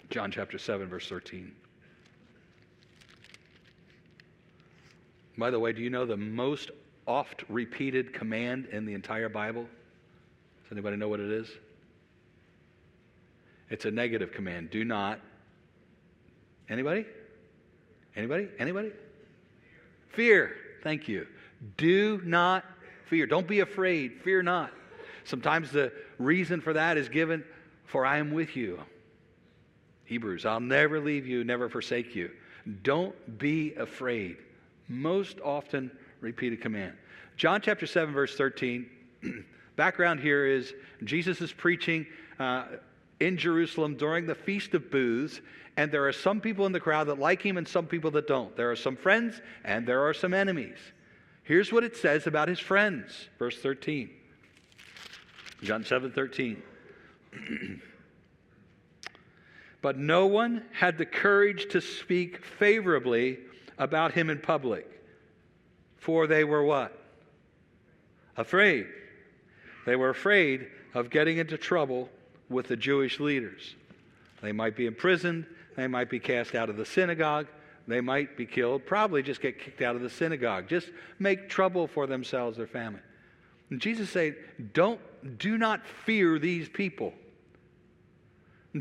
John 0.09 0.31
chapter 0.31 0.57
7, 0.57 0.87
verse 0.87 1.07
13. 1.07 1.53
By 5.39 5.51
the 5.51 5.59
way, 5.59 5.71
do 5.71 5.81
you 5.81 5.89
know 5.89 6.05
the 6.05 6.17
most 6.17 6.69
oft 7.07 7.45
repeated 7.47 8.13
command 8.13 8.67
in 8.73 8.85
the 8.85 8.93
entire 8.93 9.29
Bible? 9.29 9.63
Does 9.63 10.71
anybody 10.73 10.97
know 10.97 11.07
what 11.07 11.21
it 11.21 11.31
is? 11.31 11.49
It's 13.69 13.85
a 13.85 13.91
negative 13.91 14.33
command. 14.33 14.69
Do 14.69 14.83
not. 14.83 15.21
Anybody? 16.69 17.05
Anybody? 18.17 18.49
Anybody? 18.59 18.91
Fear. 20.09 20.55
Thank 20.83 21.07
you. 21.07 21.25
Do 21.77 22.21
not 22.25 22.65
fear. 23.05 23.25
Don't 23.25 23.47
be 23.47 23.61
afraid. 23.61 24.21
Fear 24.21 24.43
not. 24.43 24.71
Sometimes 25.23 25.71
the 25.71 25.93
reason 26.17 26.59
for 26.59 26.73
that 26.73 26.97
is 26.97 27.07
given, 27.07 27.45
for 27.85 28.05
I 28.05 28.17
am 28.17 28.31
with 28.33 28.57
you. 28.57 28.79
Hebrews, 30.03 30.45
I'll 30.45 30.59
never 30.59 30.99
leave 30.99 31.25
you, 31.25 31.43
never 31.43 31.69
forsake 31.69 32.13
you. 32.13 32.31
Don't 32.83 33.37
be 33.37 33.73
afraid 33.75 34.37
most 34.89 35.39
often 35.39 35.89
repeated 36.19 36.61
command. 36.61 36.93
John 37.37 37.61
chapter 37.61 37.85
7, 37.85 38.13
verse 38.13 38.35
13. 38.35 38.89
Background 39.77 40.19
here 40.19 40.45
is 40.45 40.73
Jesus 41.05 41.39
is 41.39 41.53
preaching 41.53 42.05
uh, 42.39 42.65
in 43.21 43.37
Jerusalem 43.37 43.95
during 43.95 44.25
the 44.25 44.35
Feast 44.35 44.73
of 44.73 44.91
Booths, 44.91 45.39
and 45.77 45.91
there 45.91 46.05
are 46.05 46.11
some 46.11 46.41
people 46.41 46.65
in 46.65 46.73
the 46.73 46.79
crowd 46.79 47.07
that 47.07 47.19
like 47.19 47.41
him 47.41 47.55
and 47.57 47.65
some 47.65 47.85
people 47.85 48.11
that 48.11 48.27
don't. 48.27 48.53
There 48.57 48.69
are 48.69 48.75
some 48.75 48.97
friends 48.97 49.41
and 49.63 49.87
there 49.87 50.05
are 50.05 50.13
some 50.13 50.33
enemies. 50.33 50.77
Here's 51.43 51.71
what 51.71 51.83
it 51.83 51.95
says 51.95 52.27
about 52.27 52.49
his 52.49 52.59
friends, 52.59 53.29
verse 53.37 53.57
13. 53.59 54.09
John 55.63 55.85
7 55.85 56.11
13. 56.11 56.61
but 59.81 59.97
no 59.97 60.25
one 60.25 60.63
had 60.73 60.97
the 60.97 61.05
courage 61.05 61.71
to 61.71 61.79
speak 61.79 62.43
favorably 62.43 63.39
about 63.79 64.13
him 64.13 64.29
in 64.29 64.39
public. 64.39 64.85
For 65.97 66.27
they 66.27 66.43
were 66.43 66.63
what? 66.63 66.95
Afraid. 68.37 68.85
They 69.85 69.95
were 69.95 70.09
afraid 70.09 70.67
of 70.93 71.09
getting 71.09 71.37
into 71.37 71.57
trouble 71.57 72.09
with 72.49 72.67
the 72.67 72.75
Jewish 72.75 73.19
leaders. 73.19 73.75
They 74.41 74.51
might 74.51 74.75
be 74.75 74.85
imprisoned, 74.85 75.45
they 75.75 75.87
might 75.87 76.09
be 76.09 76.19
cast 76.19 76.55
out 76.55 76.69
of 76.69 76.77
the 76.77 76.85
synagogue, 76.85 77.47
they 77.87 78.01
might 78.01 78.37
be 78.37 78.45
killed, 78.45 78.85
probably 78.85 79.23
just 79.23 79.41
get 79.41 79.59
kicked 79.59 79.81
out 79.81 79.95
of 79.95 80.01
the 80.01 80.09
synagogue, 80.09 80.67
just 80.67 80.89
make 81.17 81.49
trouble 81.49 81.87
for 81.87 82.05
themselves, 82.05 82.57
their 82.57 82.67
family. 82.67 83.01
And 83.69 83.81
Jesus 83.81 84.09
said, 84.09 84.35
Don't 84.73 84.99
do 85.37 85.57
not 85.57 85.85
fear 85.85 86.39
these 86.39 86.69
people. 86.69 87.13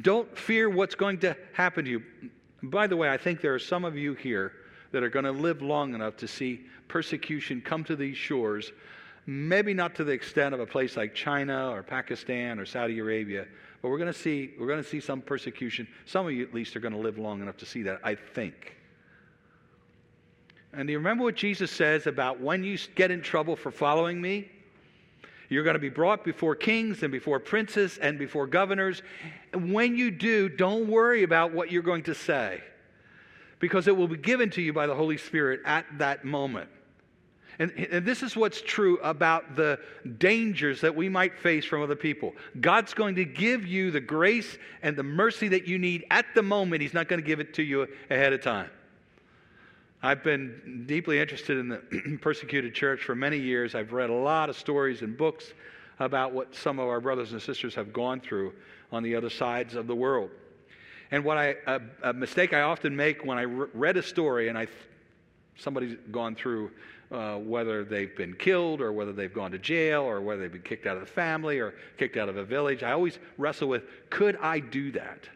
Don't 0.03 0.37
fear 0.37 0.69
what's 0.69 0.95
going 0.95 1.19
to 1.21 1.37
happen 1.53 1.85
to 1.85 1.91
you. 1.91 2.03
By 2.63 2.87
the 2.87 2.97
way, 2.97 3.09
I 3.09 3.17
think 3.17 3.41
there 3.41 3.55
are 3.55 3.59
some 3.59 3.85
of 3.85 3.97
you 3.97 4.15
here 4.15 4.53
that 4.93 5.03
are 5.03 5.11
going 5.11 5.25
to 5.25 5.33
live 5.33 5.63
long 5.63 5.95
enough 5.95 6.17
to 6.19 6.29
see 6.29 6.61
persecution 6.89 7.61
come 7.61 7.85
to 7.85 7.97
these 7.97 8.17
shores 8.17 8.73
Maybe 9.31 9.75
not 9.75 9.95
to 9.97 10.05
the 10.05 10.13
extent 10.13 10.55
of 10.55 10.61
a 10.61 10.65
place 10.65 10.97
like 10.97 11.15
China 11.15 11.71
or 11.71 11.83
Pakistan 11.83 12.59
or 12.59 12.65
Saudi 12.65 12.99
Arabia, 12.99 13.47
but 13.83 13.91
we're 13.91 13.99
going 13.99 14.11
to 14.11 14.19
see 14.19 14.55
we're 14.59 14.67
going 14.67 14.83
to 14.83 14.89
see 14.89 15.01
some 15.01 15.21
persecution. 15.21 15.87
Some 16.07 16.25
of 16.25 16.33
you 16.33 16.43
at 16.43 16.55
least 16.55 16.75
are 16.77 16.81
going 16.81 16.95
to 16.95 16.99
live 16.99 17.19
long 17.19 17.43
enough 17.43 17.59
to 17.59 17.67
see 17.67 17.83
that, 17.83 18.01
I 18.03 18.15
think. 18.15 18.75
And 20.73 20.87
do 20.87 20.93
you 20.93 20.99
remember 20.99 21.25
what 21.25 21.35
Jesus 21.35 21.71
says 21.71 22.07
about 22.07 22.41
when 22.41 22.65
you 22.65 22.79
get 22.95 23.11
in 23.11 23.21
trouble 23.21 23.55
for 23.55 23.71
following 23.71 24.19
me? 24.19 24.51
You're 25.51 25.65
going 25.65 25.75
to 25.75 25.81
be 25.81 25.91
brought 25.91 26.25
before 26.25 26.55
kings 26.55 27.03
and 27.03 27.13
before 27.13 27.39
princes 27.39 27.99
and 27.99 28.19
before 28.19 28.47
governors. 28.47 29.03
And 29.53 29.75
when 29.75 29.95
you 29.95 30.11
do, 30.11 30.49
don't 30.49 30.89
worry 30.89 31.23
about 31.23 31.53
what 31.53 31.71
you're 31.71 31.83
going 31.83 32.05
to 32.05 32.15
say 32.15 32.63
because 33.61 33.89
it 33.89 33.97
will 33.97 34.09
be 34.09 34.17
given 34.17 34.51
to 34.51 34.63
you 34.63 34.73
by 34.73 34.87
the 34.87 34.95
Holy 34.95 35.17
Spirit 35.17 35.61
at 35.65 35.87
that 35.99 36.25
moment. 36.25 36.69
And, 37.61 37.73
and, 37.73 38.07
this 38.07 38.23
is 38.23 38.37
what's 38.37 38.61
true 38.61 38.99
about 39.03 39.57
the 39.57 39.81
dangers 40.19 40.81
that 40.83 40.95
we 40.95 41.09
might 41.09 41.37
face 41.37 41.65
from 41.65 41.83
other 41.83 41.97
people. 41.97 42.35
God's 42.61 42.95
going 42.95 43.17
to 43.17 43.25
give 43.25 43.67
you 43.67 43.91
the 43.91 44.01
grace 44.01 44.57
and 44.83 44.95
the 44.95 45.03
mercy 45.03 45.49
that 45.49 45.67
you 45.67 45.77
need 45.77 46.05
at 46.09 46.27
the 46.37 46.43
moment. 46.43 46.83
He's 46.83 46.95
not 46.95 47.09
going 47.09 47.21
to 47.21 47.27
give 47.27 47.41
it 47.41 47.55
to 47.55 47.65
you 47.65 47.89
ahead 48.11 48.33
of 48.33 48.43
time. 48.43 48.71
I've 50.01 50.23
been 50.23 50.85
deeply 50.87 51.19
interested 51.19 51.59
in 51.59 51.69
the 51.69 52.19
persecuted 52.21 52.75
church 52.75 53.03
for 53.03 53.17
many 53.17 53.39
years. 53.39 53.75
I've 53.75 53.93
read 53.93 54.11
a 54.11 54.15
lot 54.15 54.49
of 54.49 54.57
stories 54.57 55.03
and 55.03 55.17
books 55.17 55.53
about 55.99 56.33
what 56.33 56.55
some 56.55 56.79
of 56.79 56.87
our 56.87 57.01
brothers 57.01 57.33
and 57.33 57.43
sisters 57.43 57.75
have 57.75 57.93
gone 57.93 58.21
through 58.21 58.53
on 58.93 59.03
the 59.03 59.17
other 59.17 59.31
sides 59.31 59.75
of 59.75 59.89
the 59.89 59.97
world. 59.97 60.31
And 61.11 61.25
what 61.25 61.39
I, 61.39 61.57
a, 61.67 61.81
a 62.03 62.13
mistake 62.13 62.53
I 62.53 62.63
often 62.63 62.95
make 62.95 63.25
when 63.25 63.39
I 63.39 63.43
re- 63.43 63.69
read 63.73 63.97
a 63.97 64.03
story 64.03 64.49
and 64.49 64.59
I, 64.59 64.67
somebody's 65.57 65.97
gone 66.11 66.35
through 66.35 66.71
uh, 67.11 67.37
whether 67.37 67.85
they've 67.85 68.15
been 68.15 68.35
killed 68.35 68.81
or 68.81 68.93
whether 68.93 69.13
they've 69.13 69.33
gone 69.33 69.51
to 69.53 69.59
jail 69.59 70.03
or 70.03 70.21
whether 70.21 70.43
they've 70.43 70.53
been 70.53 70.63
kicked 70.63 70.87
out 70.87 70.97
of 70.97 71.01
the 71.01 71.11
family 71.11 71.59
or 71.59 71.75
kicked 71.97 72.17
out 72.17 72.29
of 72.29 72.37
a 72.37 72.45
village, 72.45 72.83
I 72.83 72.93
always 72.93 73.19
wrestle 73.39 73.69
with 73.69 73.85
could 74.11 74.37
I 74.37 74.61
do 74.61 74.93
that? 74.93 75.29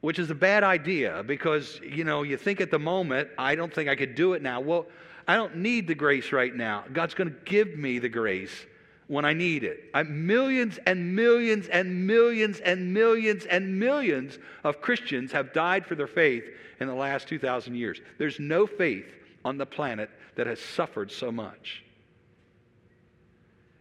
Which 0.00 0.20
is 0.20 0.30
a 0.30 0.34
bad 0.34 0.62
idea 0.62 1.24
because, 1.26 1.80
you 1.80 2.04
know, 2.04 2.22
you 2.22 2.36
think 2.36 2.60
at 2.60 2.70
the 2.70 2.78
moment, 2.78 3.30
I 3.36 3.56
don't 3.56 3.74
think 3.74 3.88
I 3.88 3.96
could 3.96 4.14
do 4.14 4.34
it 4.34 4.42
now. 4.42 4.60
Well, 4.60 4.86
I 5.26 5.34
don't 5.34 5.56
need 5.56 5.88
the 5.88 5.94
grace 5.96 6.30
right 6.30 6.54
now. 6.54 6.84
God's 6.92 7.14
going 7.14 7.30
to 7.30 7.36
give 7.44 7.76
me 7.76 7.98
the 7.98 8.08
grace 8.08 8.66
when 9.08 9.24
I 9.24 9.32
need 9.32 9.64
it. 9.64 9.84
I, 9.94 10.02
millions 10.04 10.78
and 10.86 11.16
millions 11.16 11.66
and 11.68 12.06
millions 12.06 12.60
and 12.60 12.92
millions 12.92 13.46
and 13.46 13.80
millions 13.80 14.38
of 14.64 14.80
Christians 14.80 15.32
have 15.32 15.52
died 15.52 15.84
for 15.84 15.94
their 15.94 16.06
faith 16.06 16.44
in 16.78 16.86
the 16.86 16.94
last 16.94 17.26
2,000 17.26 17.74
years. 17.74 18.00
There's 18.18 18.38
no 18.38 18.66
faith 18.66 19.06
on 19.44 19.58
the 19.58 19.66
planet 19.66 20.10
that 20.36 20.46
has 20.46 20.60
suffered 20.60 21.10
so 21.10 21.32
much. 21.32 21.82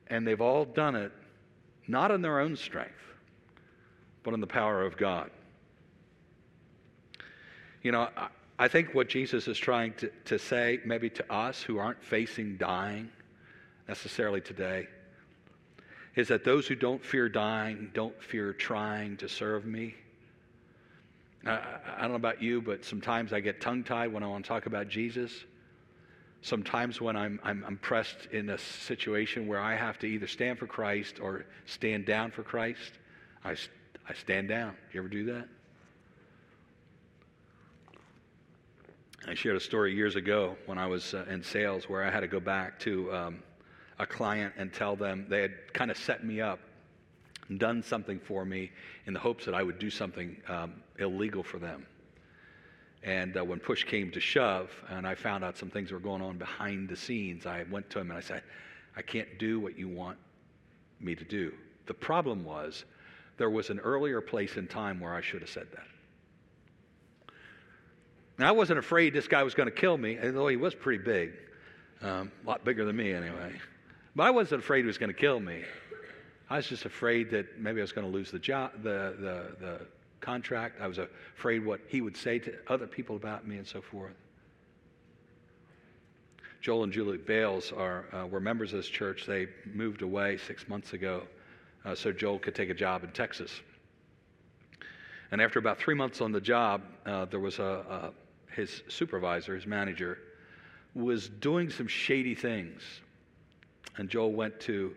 And 0.08 0.26
they've 0.26 0.42
all 0.42 0.66
done 0.66 0.96
it 0.96 1.12
not 1.88 2.12
in 2.12 2.22
their 2.22 2.40
own 2.40 2.56
strength, 2.56 2.94
but 4.24 4.34
in 4.34 4.42
the 4.42 4.48
power 4.48 4.84
of 4.84 4.98
God. 4.98 5.30
You 7.84 7.92
know, 7.92 8.10
I, 8.16 8.28
I 8.60 8.68
think 8.68 8.94
what 8.94 9.08
Jesus 9.08 9.48
is 9.48 9.58
trying 9.58 9.94
to, 9.96 10.12
to 10.26 10.40
say, 10.40 10.80
maybe 10.86 11.10
to 11.12 11.34
us 11.34 11.62
who 11.62 11.78
aren't 11.78 12.04
facing 12.04 12.58
dying 12.58 13.10
necessarily 13.88 14.42
today, 14.42 14.88
is 16.18 16.28
that 16.30 16.44
those 16.44 16.66
who 16.66 16.74
don't 16.74 17.04
fear 17.06 17.30
dying 17.30 17.92
don't 17.94 18.22
fear 18.22 18.52
trying 18.52 19.16
to 19.18 19.30
serve 19.30 19.66
me. 19.66 19.94
I, 21.46 21.60
I 21.96 22.02
don't 22.02 22.10
know 22.10 22.16
about 22.16 22.42
you, 22.42 22.60
but 22.60 22.84
sometimes 22.84 23.32
I 23.34 23.40
get 23.40 23.62
tongue 23.62 23.84
tied 23.84 24.12
when 24.12 24.24
I 24.24 24.28
want 24.28 24.44
to 24.44 24.48
talk 24.50 24.66
about 24.66 24.90
Jesus. 24.90 25.32
Sometimes 26.42 27.00
when 27.00 27.16
I'm, 27.16 27.40
I'm, 27.44 27.64
I'm 27.68 27.78
pressed 27.78 28.28
in 28.32 28.50
a 28.50 28.58
situation 28.58 29.46
where 29.46 29.60
I 29.60 29.76
have 29.76 30.00
to 30.00 30.08
either 30.08 30.26
stand 30.26 30.58
for 30.58 30.66
Christ 30.66 31.20
or 31.22 31.46
stand 31.68 32.08
down 32.08 32.32
for 32.32 32.42
Christ, 32.42 32.94
I, 33.46 33.52
I 34.10 34.14
stand 34.20 34.48
down. 34.48 34.72
Do 34.72 34.78
you 34.94 35.00
ever 35.02 35.10
do 35.10 35.26
that? 35.26 35.48
I 39.28 39.36
shared 39.36 39.56
a 39.56 39.60
story 39.60 39.94
years 39.94 40.16
ago 40.16 40.56
when 40.66 40.80
I 40.80 40.88
was 40.88 41.14
uh, 41.14 41.26
in 41.30 41.44
sales 41.44 41.88
where 41.88 42.04
I 42.04 42.10
had 42.10 42.22
to 42.22 42.28
go 42.28 42.40
back 42.40 42.80
to 42.80 43.14
um, 43.14 43.44
a 44.00 44.06
client 44.06 44.54
and 44.58 44.74
tell 44.74 44.96
them 44.96 45.26
they 45.30 45.42
had 45.42 45.74
kind 45.74 45.92
of 45.92 45.98
set 45.98 46.24
me 46.24 46.42
up 46.42 46.60
and 47.50 47.60
done 47.60 47.82
something 47.82 48.20
for 48.20 48.46
me 48.46 48.72
in 49.06 49.14
the 49.14 49.20
hopes 49.20 49.46
that 49.46 49.56
I 49.56 49.64
would 49.64 49.80
do 49.80 49.90
something 49.90 50.38
um, 50.48 50.74
illegal 51.00 51.44
for 51.44 51.60
them. 51.60 51.86
And 53.04 53.38
uh, 53.38 53.44
when 53.44 53.60
push 53.60 53.84
came 53.84 54.12
to 54.12 54.20
shove, 54.20 54.70
and 54.90 55.08
I 55.08 55.16
found 55.16 55.44
out 55.44 55.58
some 55.58 55.70
things 55.70 55.92
were 55.92 56.00
going 56.00 56.22
on 56.22 56.38
behind 56.38 56.90
the 56.90 56.96
scenes, 56.96 57.46
I 57.46 57.64
went 57.72 57.90
to 57.92 58.00
him 58.00 58.10
and 58.10 58.18
I 58.18 58.22
said, 58.22 58.44
I 58.96 59.02
can't 59.02 59.38
do 59.40 59.60
what 59.60 59.78
you 59.78 59.88
want 59.88 60.18
me 61.00 61.16
to 61.16 61.24
do. 61.24 61.54
The 61.86 61.94
problem 61.94 62.44
was 62.44 62.84
there 63.38 63.50
was 63.50 63.70
an 63.70 63.80
earlier 63.80 64.20
place 64.20 64.58
in 64.58 64.68
time 64.68 65.00
where 65.00 65.14
I 65.14 65.22
should 65.22 65.42
have 65.42 65.50
said 65.50 65.68
that. 65.72 65.86
Now, 68.40 68.50
I 68.50 68.52
wasn't 68.52 68.80
afraid 68.80 69.14
this 69.14 69.28
guy 69.28 69.44
was 69.44 69.56
going 69.56 69.68
to 69.68 69.76
kill 69.76 69.98
me, 69.98 70.18
although 70.22 70.48
he 70.48 70.58
was 70.58 70.76
pretty 70.76 71.04
big, 71.04 71.34
um, 72.02 72.32
a 72.44 72.48
lot 72.48 72.64
bigger 72.64 72.86
than 72.86 72.96
me 72.96 73.14
anyway. 73.14 73.54
But 74.18 74.24
I 74.24 74.32
wasn't 74.32 74.64
afraid 74.64 74.82
he 74.82 74.88
was 74.88 74.98
going 74.98 75.14
to 75.14 75.20
kill 75.20 75.40
me. 75.40 75.62
I 76.50 76.58
was 76.58 76.68
just 76.68 76.86
afraid 76.86 77.30
that 77.30 77.60
maybe 77.60 77.82
I 77.82 77.84
was 77.84 77.92
going 77.92 78.08
to 78.08 78.12
lose 78.12 78.32
the 78.32 78.40
job, 78.40 78.72
the, 78.82 79.16
the, 79.20 79.56
the 79.64 79.80
contract. 80.22 80.82
I 80.82 80.88
was 80.88 80.98
afraid 80.98 81.64
what 81.64 81.82
he 81.88 82.02
would 82.02 82.18
say 82.18 82.40
to 82.40 82.56
other 82.68 82.88
people 82.88 83.16
about 83.16 83.48
me 83.48 83.58
and 83.58 83.68
so 83.68 83.80
forth. 83.80 84.16
Joel 86.62 86.86
and 86.86 86.92
Julie 86.92 87.20
Bales 87.20 87.72
are, 87.72 88.06
uh, 88.12 88.26
were 88.26 88.40
members 88.40 88.74
of 88.74 88.80
this 88.80 88.88
church. 88.88 89.28
They 89.28 89.50
moved 89.72 90.02
away 90.02 90.38
six 90.38 90.68
months 90.68 90.94
ago 90.94 91.22
uh, 91.86 91.94
so 91.94 92.12
Joel 92.12 92.40
could 92.40 92.56
take 92.56 92.72
a 92.72 92.74
job 92.74 93.04
in 93.04 93.12
Texas. 93.12 93.52
And 95.30 95.40
after 95.40 95.60
about 95.60 95.78
three 95.78 95.94
months 95.94 96.22
on 96.22 96.32
the 96.32 96.42
job, 96.42 96.82
uh, 97.06 97.26
there 97.26 97.40
was 97.40 97.60
a, 97.60 97.64
a, 97.64 98.12
his 98.52 98.82
supervisor, 98.88 99.54
his 99.54 99.68
manager, 99.68 100.18
was 100.96 101.30
doing 101.30 101.70
some 101.70 101.88
shady 101.88 102.34
things. 102.34 102.82
And 103.96 104.10
Joel 104.10 104.34
went 104.34 104.60
to 104.62 104.94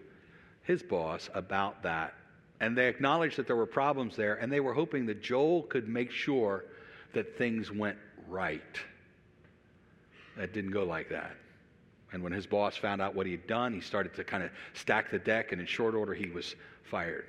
his 0.63 0.83
boss 0.83 1.31
about 1.35 1.83
that 1.85 2.15
and 2.61 2.77
they 2.77 2.89
acknowledged 2.89 3.37
that 3.39 3.47
there 3.47 3.57
were 3.57 3.67
problems 3.67 4.17
there, 4.17 4.35
and 4.35 4.53
they 4.53 4.61
were 4.61 4.75
hoping 4.75 5.07
that 5.07 5.23
Joel 5.23 5.63
could 5.63 5.89
make 5.89 6.11
sure 6.11 6.67
that 7.15 7.37
things 7.39 7.73
went 7.73 7.97
right. 8.29 8.79
That 10.37 10.53
didn't 10.53 10.71
go 10.71 10.85
like 10.85 11.09
that. 11.09 11.35
And 12.13 12.23
when 12.23 12.33
his 12.33 12.47
boss 12.47 12.77
found 12.77 13.01
out 13.01 13.15
what 13.15 13.25
he 13.25 13.33
had 13.33 13.47
done, 13.47 13.73
he 13.73 13.81
started 13.81 14.15
to 14.15 14.25
kind 14.25 14.43
of 14.43 14.51
stack 14.75 15.11
the 15.11 15.19
deck, 15.19 15.53
and 15.53 15.61
in 15.61 15.67
short 15.67 15.95
order, 15.95 16.13
he 16.13 16.29
was 16.29 16.55
fired. 16.85 17.27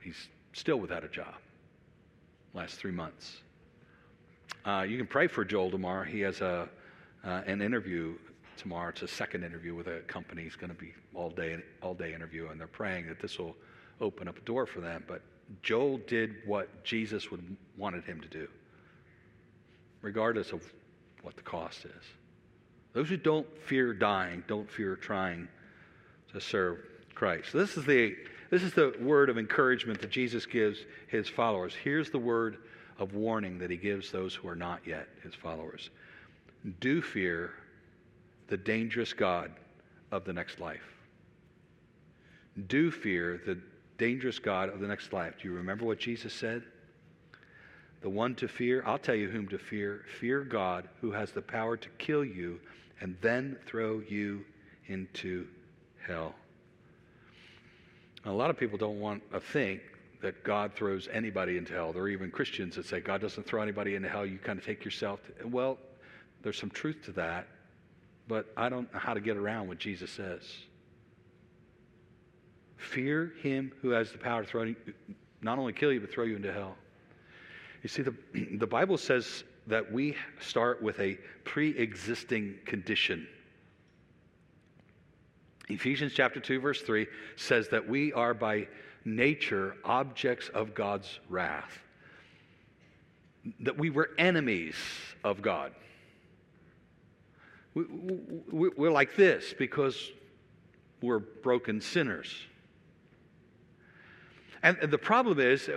He's 0.00 0.28
still 0.52 0.76
without 0.76 1.04
a 1.04 1.08
job. 1.08 1.34
Last 2.52 2.74
three 2.74 2.92
months. 2.92 3.38
Uh, 4.64 4.84
you 4.86 4.98
can 4.98 5.06
pray 5.06 5.26
for 5.26 5.44
Joel 5.44 5.70
tomorrow. 5.70 6.04
He 6.04 6.20
has 6.20 6.40
a, 6.42 6.68
uh, 7.24 7.42
an 7.46 7.62
interview 7.62 8.14
tomorrow. 8.56 8.90
It's 8.90 9.02
a 9.02 9.08
second 9.08 9.44
interview 9.44 9.74
with 9.74 9.86
a 9.86 10.00
company. 10.06 10.42
It's 10.42 10.56
going 10.56 10.70
to 10.70 10.76
be 10.76 10.92
all 11.14 11.30
day, 11.30 11.58
all 11.82 11.94
day 11.94 12.14
interview, 12.14 12.48
and 12.48 12.60
they're 12.60 12.66
praying 12.66 13.06
that 13.08 13.20
this 13.20 13.38
will 13.38 13.56
open 14.00 14.28
up 14.28 14.38
a 14.38 14.42
door 14.42 14.66
for 14.66 14.80
them. 14.80 15.04
But 15.06 15.22
Joel 15.62 15.98
did 15.98 16.36
what 16.44 16.84
Jesus 16.84 17.30
would 17.30 17.56
wanted 17.76 18.04
him 18.04 18.20
to 18.20 18.28
do, 18.28 18.48
regardless 20.02 20.52
of 20.52 20.62
what 21.22 21.36
the 21.36 21.42
cost 21.42 21.84
is. 21.84 22.04
Those 22.92 23.08
who 23.08 23.16
don't 23.16 23.46
fear 23.58 23.92
dying 23.92 24.42
don't 24.46 24.70
fear 24.70 24.96
trying 24.96 25.48
to 26.32 26.40
serve 26.40 26.78
Christ. 27.14 27.52
So 27.52 27.58
this 27.58 27.76
is 27.76 27.84
the 27.84 28.16
this 28.50 28.62
is 28.62 28.72
the 28.72 28.94
word 29.00 29.28
of 29.28 29.38
encouragement 29.38 30.00
that 30.00 30.10
Jesus 30.10 30.46
gives 30.46 30.78
his 31.08 31.28
followers. 31.28 31.74
Here's 31.74 32.10
the 32.10 32.18
word 32.18 32.58
of 32.98 33.14
warning 33.14 33.58
that 33.58 33.70
he 33.70 33.76
gives 33.76 34.12
those 34.12 34.34
who 34.34 34.48
are 34.48 34.56
not 34.56 34.80
yet 34.86 35.08
his 35.22 35.34
followers. 35.34 35.90
Do 36.80 37.02
fear 37.02 37.54
the 38.48 38.56
dangerous 38.56 39.12
God 39.12 39.52
of 40.12 40.24
the 40.24 40.32
next 40.32 40.60
life. 40.60 40.94
Do 42.68 42.90
fear 42.90 43.40
the 43.44 43.58
dangerous 43.98 44.38
God 44.38 44.68
of 44.68 44.80
the 44.80 44.86
next 44.86 45.12
life. 45.12 45.34
Do 45.40 45.48
you 45.48 45.54
remember 45.54 45.84
what 45.84 45.98
Jesus 45.98 46.32
said? 46.32 46.62
The 48.02 48.10
one 48.10 48.34
to 48.36 48.48
fear, 48.48 48.82
I'll 48.86 48.98
tell 48.98 49.14
you 49.14 49.28
whom 49.28 49.48
to 49.48 49.58
fear. 49.58 50.04
Fear 50.20 50.44
God 50.44 50.88
who 51.00 51.10
has 51.12 51.32
the 51.32 51.42
power 51.42 51.76
to 51.76 51.88
kill 51.98 52.24
you 52.24 52.60
and 53.00 53.16
then 53.20 53.56
throw 53.66 54.00
you 54.08 54.44
into 54.86 55.46
hell. 56.06 56.34
a 58.24 58.30
lot 58.30 58.50
of 58.50 58.56
people 58.56 58.78
don't 58.78 59.00
want 59.00 59.22
to 59.32 59.40
think 59.40 59.80
that 60.22 60.42
God 60.44 60.72
throws 60.74 61.08
anybody 61.12 61.56
into 61.56 61.72
hell. 61.72 61.92
There 61.92 62.02
are 62.02 62.08
even 62.08 62.30
Christians 62.30 62.76
that 62.76 62.86
say 62.86 63.00
God 63.00 63.20
doesn't 63.20 63.46
throw 63.46 63.62
anybody 63.62 63.94
into 63.94 64.08
hell. 64.08 64.24
You 64.24 64.38
kind 64.38 64.58
of 64.58 64.64
take 64.64 64.84
yourself 64.84 65.20
to, 65.26 65.46
well, 65.46 65.78
there's 66.42 66.58
some 66.58 66.70
truth 66.70 67.02
to 67.04 67.12
that, 67.12 67.46
but 68.28 68.46
I 68.56 68.68
don't 68.68 68.92
know 68.92 68.98
how 68.98 69.14
to 69.14 69.20
get 69.20 69.36
around 69.36 69.68
what 69.68 69.78
Jesus 69.78 70.10
says. 70.10 70.42
Fear 72.76 73.32
him 73.42 73.72
who 73.82 73.90
has 73.90 74.12
the 74.12 74.18
power 74.18 74.42
to 74.42 74.48
throw 74.48 74.62
you, 74.64 74.76
not 75.42 75.58
only 75.58 75.72
kill 75.72 75.92
you, 75.92 76.00
but 76.00 76.10
throw 76.10 76.24
you 76.24 76.36
into 76.36 76.52
hell. 76.52 76.76
You 77.82 77.88
see, 77.88 78.02
the, 78.02 78.14
the 78.58 78.66
Bible 78.66 78.98
says 78.98 79.44
that 79.66 79.90
we 79.92 80.16
start 80.40 80.82
with 80.82 80.98
a 81.00 81.18
pre 81.44 81.70
existing 81.76 82.58
condition. 82.64 83.26
Ephesians 85.68 86.12
chapter 86.14 86.38
2, 86.38 86.60
verse 86.60 86.82
3 86.82 87.06
says 87.34 87.68
that 87.68 87.88
we 87.88 88.12
are 88.12 88.34
by 88.34 88.68
nature 89.04 89.76
objects 89.84 90.48
of 90.50 90.74
God's 90.74 91.18
wrath, 91.28 91.80
that 93.60 93.76
we 93.76 93.90
were 93.90 94.10
enemies 94.18 94.76
of 95.24 95.42
God. 95.42 95.72
We, 97.76 97.84
we, 98.50 98.70
we're 98.74 98.90
like 98.90 99.16
this 99.16 99.54
because 99.56 100.10
we're 101.02 101.18
broken 101.18 101.82
sinners. 101.82 102.34
And 104.62 104.78
the 104.90 104.96
problem 104.96 105.38
is, 105.38 105.68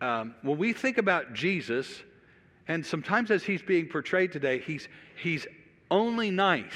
um, 0.00 0.36
when 0.42 0.58
we 0.58 0.72
think 0.72 0.96
about 0.96 1.34
Jesus, 1.34 2.02
and 2.68 2.86
sometimes 2.86 3.32
as 3.32 3.42
he's 3.42 3.62
being 3.62 3.88
portrayed 3.88 4.30
today, 4.30 4.60
he's, 4.60 4.86
he's 5.20 5.48
only 5.90 6.30
nice. 6.30 6.72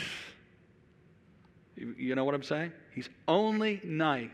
You, 1.76 1.94
you 1.96 2.14
know 2.16 2.24
what 2.24 2.34
I'm 2.34 2.42
saying? 2.42 2.72
He's 2.92 3.08
only 3.28 3.80
nice. 3.84 4.28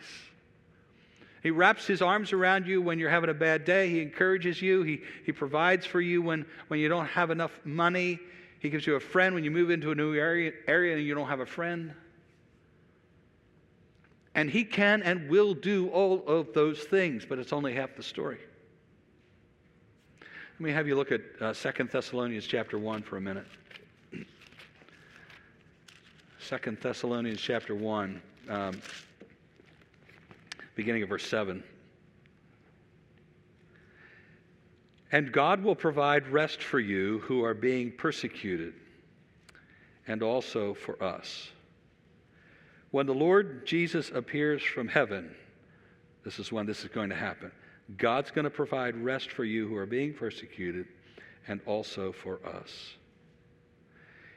He 1.43 1.51
wraps 1.51 1.87
his 1.87 2.01
arms 2.01 2.33
around 2.33 2.67
you 2.67 2.81
when 2.81 2.99
you're 2.99 3.11
having 3.11 3.29
a 3.29 3.35
bad 3.35 3.67
day. 3.67 3.91
He 3.91 4.01
encourages 4.01 4.63
you. 4.63 4.85
He, 4.85 5.03
he 5.27 5.33
provides 5.33 5.85
for 5.85 6.01
you 6.01 6.23
when, 6.23 6.47
when 6.69 6.81
you 6.81 6.89
don't 6.89 7.09
have 7.09 7.31
enough 7.31 7.53
money. 7.63 8.19
He 8.61 8.69
gives 8.69 8.87
you 8.87 8.95
a 8.95 9.01
friend 9.01 9.35
when 9.35 9.43
you 9.43 9.51
move 9.51 9.71
into 9.71 9.91
a 9.91 9.95
new 9.95 10.15
area, 10.15 10.53
area 10.69 10.97
and 10.97 11.05
you 11.05 11.15
don't 11.15 11.29
have 11.29 11.41
a 11.41 11.47
friend. 11.47 11.93
And 14.35 14.49
he 14.51 14.65
can 14.65 15.03
and 15.03 15.29
will 15.29 15.55
do 15.55 15.89
all 15.89 16.23
of 16.27 16.53
those 16.53 16.81
things, 16.81 17.25
but 17.27 17.39
it's 17.39 17.53
only 17.53 17.75
half 17.75 17.97
the 17.97 18.03
story. 18.03 18.39
Let 20.21 20.61
me 20.61 20.73
have 20.73 20.87
you 20.87 20.95
look 20.95 21.11
at 21.11 21.23
uh, 21.41 21.55
2 21.55 21.85
Thessalonians 21.85 22.47
chapter 22.47 22.79
1 22.79 23.03
for 23.03 23.17
a 23.17 23.21
minute. 23.21 23.47
2 24.13 24.27
Thessalonians 26.83 27.41
chapter 27.41 27.75
1, 27.75 28.21
um, 28.51 28.81
beginning 30.75 31.03
of 31.03 31.09
verse 31.09 31.27
7. 31.27 31.65
And 35.13 35.33
God 35.33 35.63
will 35.63 35.75
provide 35.75 36.29
rest 36.29 36.63
for 36.63 36.79
you 36.79 37.19
who 37.21 37.45
are 37.45 37.55
being 37.55 37.91
persecuted, 37.93 38.75
and 40.07 40.23
also 40.23 40.75
for 40.75 41.03
us. 41.03 41.51
When 42.93 43.07
the 43.07 43.15
Lord 43.15 43.67
Jesus 43.67 44.11
appears 44.15 44.63
from 44.63 44.89
heaven, 44.89 45.35
this 46.25 46.39
is 46.39 46.53
when 46.53 46.67
this 46.67 46.83
is 46.85 46.91
going 46.91 47.11
to 47.11 47.17
happen. 47.17 47.51
God's 47.97 48.31
going 48.31 48.45
to 48.45 48.51
provide 48.51 48.97
rest 48.97 49.31
for 49.31 49.45
you 49.45 49.67
who 49.67 49.77
are 49.77 49.87
being 49.87 50.15
persecuted, 50.15 50.87
and 51.49 51.61
also 51.67 52.13
for 52.13 52.39
us. 52.47 52.95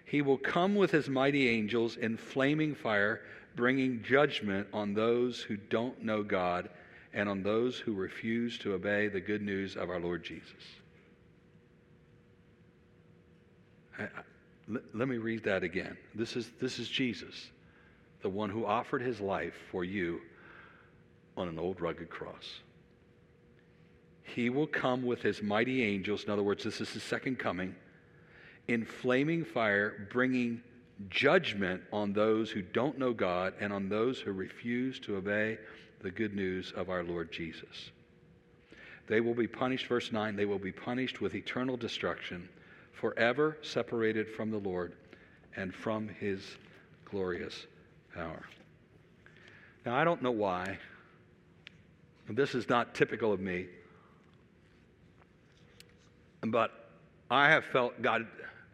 He 0.05 0.21
will 0.21 0.37
come 0.37 0.75
with 0.75 0.91
his 0.91 1.09
mighty 1.09 1.49
angels 1.49 1.97
in 1.97 2.17
flaming 2.17 2.73
fire, 2.73 3.21
bringing 3.55 4.01
judgment 4.03 4.67
on 4.73 4.93
those 4.93 5.41
who 5.41 5.57
don't 5.57 6.03
know 6.03 6.23
God 6.23 6.69
and 7.13 7.29
on 7.29 7.43
those 7.43 7.77
who 7.77 7.93
refuse 7.93 8.57
to 8.59 8.73
obey 8.73 9.07
the 9.07 9.21
good 9.21 9.41
news 9.41 9.75
of 9.75 9.89
our 9.89 9.99
Lord 9.99 10.23
Jesus. 10.23 10.51
I, 13.99 14.03
I, 14.03 14.07
let, 14.67 14.83
let 14.93 15.07
me 15.07 15.17
read 15.17 15.43
that 15.43 15.63
again. 15.63 15.97
This 16.15 16.35
is, 16.35 16.49
this 16.59 16.79
is 16.79 16.89
Jesus, 16.89 17.49
the 18.21 18.29
one 18.29 18.49
who 18.49 18.65
offered 18.65 19.01
his 19.01 19.19
life 19.19 19.53
for 19.71 19.83
you 19.83 20.21
on 21.37 21.47
an 21.47 21.59
old 21.59 21.81
rugged 21.81 22.09
cross. 22.09 22.61
He 24.23 24.49
will 24.49 24.67
come 24.67 25.03
with 25.03 25.21
his 25.21 25.43
mighty 25.43 25.83
angels. 25.83 26.23
In 26.23 26.31
other 26.31 26.43
words, 26.43 26.63
this 26.63 26.81
is 26.81 26.89
his 26.91 27.03
second 27.03 27.37
coming 27.37 27.75
in 28.67 28.85
flaming 28.85 29.43
fire, 29.43 30.07
bringing 30.11 30.61
judgment 31.09 31.81
on 31.91 32.13
those 32.13 32.49
who 32.49 32.61
don't 32.61 32.97
know 32.97 33.13
God 33.13 33.53
and 33.59 33.73
on 33.73 33.89
those 33.89 34.19
who 34.19 34.31
refuse 34.31 34.99
to 35.01 35.17
obey 35.17 35.57
the 36.03 36.11
good 36.11 36.35
news 36.35 36.73
of 36.75 36.89
our 36.89 37.03
Lord 37.03 37.31
Jesus. 37.31 37.91
They 39.07 39.21
will 39.21 39.33
be 39.33 39.47
punished, 39.47 39.87
verse 39.87 40.11
9, 40.11 40.35
they 40.35 40.45
will 40.45 40.59
be 40.59 40.71
punished 40.71 41.21
with 41.21 41.33
eternal 41.33 41.77
destruction, 41.77 42.47
forever 42.91 43.57
separated 43.61 44.29
from 44.29 44.51
the 44.51 44.57
Lord 44.57 44.93
and 45.55 45.73
from 45.73 46.07
his 46.07 46.41
glorious 47.05 47.65
power. 48.13 48.43
Now, 49.85 49.95
I 49.95 50.03
don't 50.03 50.21
know 50.21 50.31
why. 50.31 50.77
This 52.29 52.55
is 52.55 52.69
not 52.69 52.95
typical 52.95 53.33
of 53.33 53.39
me. 53.39 53.67
But 56.41 56.71
I 57.29 57.49
have 57.49 57.65
felt 57.65 58.01
God 58.01 58.27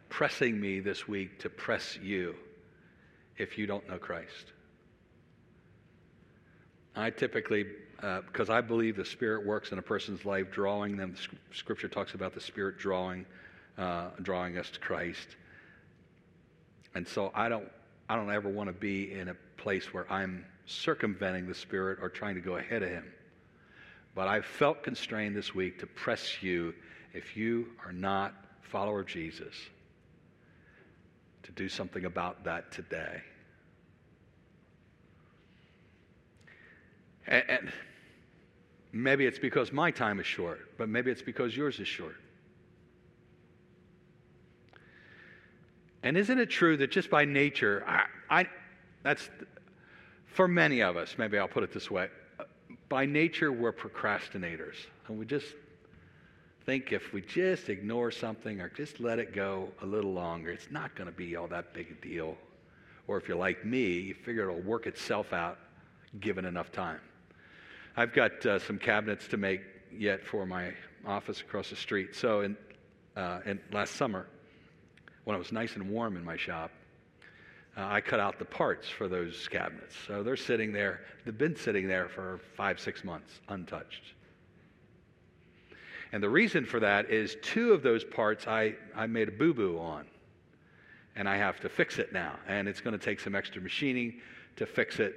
pressing 0.08 0.60
me 0.60 0.80
this 0.80 1.08
week 1.08 1.38
to 1.40 1.48
press 1.48 1.98
you 2.02 2.34
if 3.38 3.56
you 3.56 3.66
don't 3.66 3.88
know 3.88 3.98
Christ. 3.98 4.52
I 6.96 7.10
typically, 7.10 7.66
uh, 8.02 8.22
because 8.22 8.50
I 8.50 8.60
believe 8.60 8.96
the 8.96 9.04
Spirit 9.04 9.46
works 9.46 9.72
in 9.72 9.78
a 9.78 9.82
person's 9.82 10.24
life, 10.24 10.50
drawing 10.50 10.96
them. 10.96 11.14
Scripture 11.52 11.88
talks 11.88 12.14
about 12.14 12.34
the 12.34 12.40
Spirit 12.40 12.78
drawing, 12.78 13.24
uh, 13.78 14.10
drawing 14.22 14.58
us 14.58 14.70
to 14.70 14.80
Christ. 14.80 15.36
And 16.94 17.06
so 17.06 17.30
I 17.34 17.48
don't, 17.48 17.68
I 18.08 18.16
don't 18.16 18.30
ever 18.30 18.48
want 18.48 18.68
to 18.68 18.72
be 18.72 19.12
in 19.12 19.28
a 19.28 19.34
place 19.56 19.94
where 19.94 20.10
I'm 20.10 20.44
circumventing 20.66 21.46
the 21.46 21.54
Spirit 21.54 21.98
or 22.02 22.08
trying 22.08 22.34
to 22.34 22.40
go 22.40 22.56
ahead 22.56 22.82
of 22.82 22.90
Him. 22.90 23.12
But 24.14 24.26
I 24.28 24.40
felt 24.40 24.82
constrained 24.82 25.36
this 25.36 25.54
week 25.54 25.78
to 25.80 25.86
press 25.86 26.42
you 26.42 26.74
if 27.14 27.36
you 27.36 27.68
are 27.84 27.92
not 27.92 28.34
follower 28.62 29.00
of 29.00 29.06
Jesus 29.06 29.54
to 31.42 31.52
do 31.52 31.68
something 31.68 32.04
about 32.04 32.44
that 32.44 32.70
today. 32.70 33.22
And, 37.30 37.44
and 37.48 37.72
maybe 38.92 39.24
it's 39.24 39.38
because 39.38 39.72
my 39.72 39.90
time 39.90 40.20
is 40.20 40.26
short, 40.26 40.76
but 40.76 40.88
maybe 40.88 41.10
it's 41.10 41.22
because 41.22 41.56
yours 41.56 41.80
is 41.80 41.88
short. 41.88 42.16
And 46.02 46.16
isn't 46.16 46.38
it 46.38 46.50
true 46.50 46.76
that 46.78 46.90
just 46.90 47.08
by 47.08 47.24
nature, 47.24 47.84
I, 47.86 48.04
I, 48.28 48.46
that's 49.02 49.30
for 50.26 50.46
many 50.46 50.82
of 50.82 50.96
us, 50.96 51.16
maybe 51.16 51.38
I'll 51.38 51.48
put 51.48 51.62
it 51.62 51.72
this 51.72 51.90
way 51.90 52.08
by 52.90 53.06
nature, 53.06 53.52
we're 53.52 53.72
procrastinators. 53.72 54.74
And 55.08 55.18
we 55.18 55.24
just 55.24 55.46
think 56.66 56.92
if 56.92 57.14
we 57.14 57.22
just 57.22 57.70
ignore 57.70 58.10
something 58.10 58.60
or 58.60 58.68
just 58.68 59.00
let 59.00 59.18
it 59.18 59.32
go 59.32 59.70
a 59.80 59.86
little 59.86 60.12
longer, 60.12 60.50
it's 60.50 60.70
not 60.70 60.94
going 60.96 61.06
to 61.06 61.16
be 61.16 61.36
all 61.36 61.46
that 61.46 61.72
big 61.72 61.86
a 61.90 62.06
deal. 62.06 62.36
Or 63.06 63.16
if 63.16 63.28
you're 63.28 63.38
like 63.38 63.64
me, 63.64 63.92
you 64.00 64.14
figure 64.14 64.50
it'll 64.50 64.60
work 64.62 64.86
itself 64.86 65.32
out 65.32 65.58
given 66.18 66.44
enough 66.44 66.72
time. 66.72 67.00
I've 68.00 68.14
got 68.14 68.46
uh, 68.46 68.58
some 68.58 68.78
cabinets 68.78 69.28
to 69.28 69.36
make 69.36 69.60
yet 69.94 70.24
for 70.24 70.46
my 70.46 70.72
office 71.04 71.42
across 71.42 71.68
the 71.68 71.76
street. 71.76 72.16
So, 72.16 72.40
in, 72.40 72.56
uh, 73.14 73.40
in 73.44 73.60
last 73.72 73.96
summer, 73.96 74.26
when 75.24 75.36
it 75.36 75.38
was 75.38 75.52
nice 75.52 75.76
and 75.76 75.86
warm 75.90 76.16
in 76.16 76.24
my 76.24 76.38
shop, 76.38 76.70
uh, 77.76 77.84
I 77.84 78.00
cut 78.00 78.18
out 78.18 78.38
the 78.38 78.46
parts 78.46 78.88
for 78.88 79.06
those 79.06 79.46
cabinets. 79.48 79.94
So 80.06 80.22
they're 80.22 80.38
sitting 80.38 80.72
there, 80.72 81.02
they've 81.26 81.36
been 81.36 81.54
sitting 81.54 81.86
there 81.86 82.08
for 82.08 82.40
five, 82.56 82.80
six 82.80 83.04
months, 83.04 83.38
untouched. 83.50 84.14
And 86.12 86.22
the 86.22 86.30
reason 86.30 86.64
for 86.64 86.80
that 86.80 87.10
is 87.10 87.36
two 87.42 87.74
of 87.74 87.82
those 87.82 88.02
parts 88.02 88.46
I, 88.46 88.76
I 88.96 89.08
made 89.08 89.28
a 89.28 89.32
boo 89.32 89.52
boo 89.52 89.78
on. 89.78 90.06
And 91.16 91.28
I 91.28 91.36
have 91.36 91.60
to 91.60 91.68
fix 91.68 91.98
it 91.98 92.14
now. 92.14 92.36
And 92.48 92.66
it's 92.66 92.80
going 92.80 92.98
to 92.98 93.04
take 93.04 93.20
some 93.20 93.34
extra 93.34 93.60
machining 93.60 94.22
to 94.56 94.64
fix 94.64 95.00
it 95.00 95.16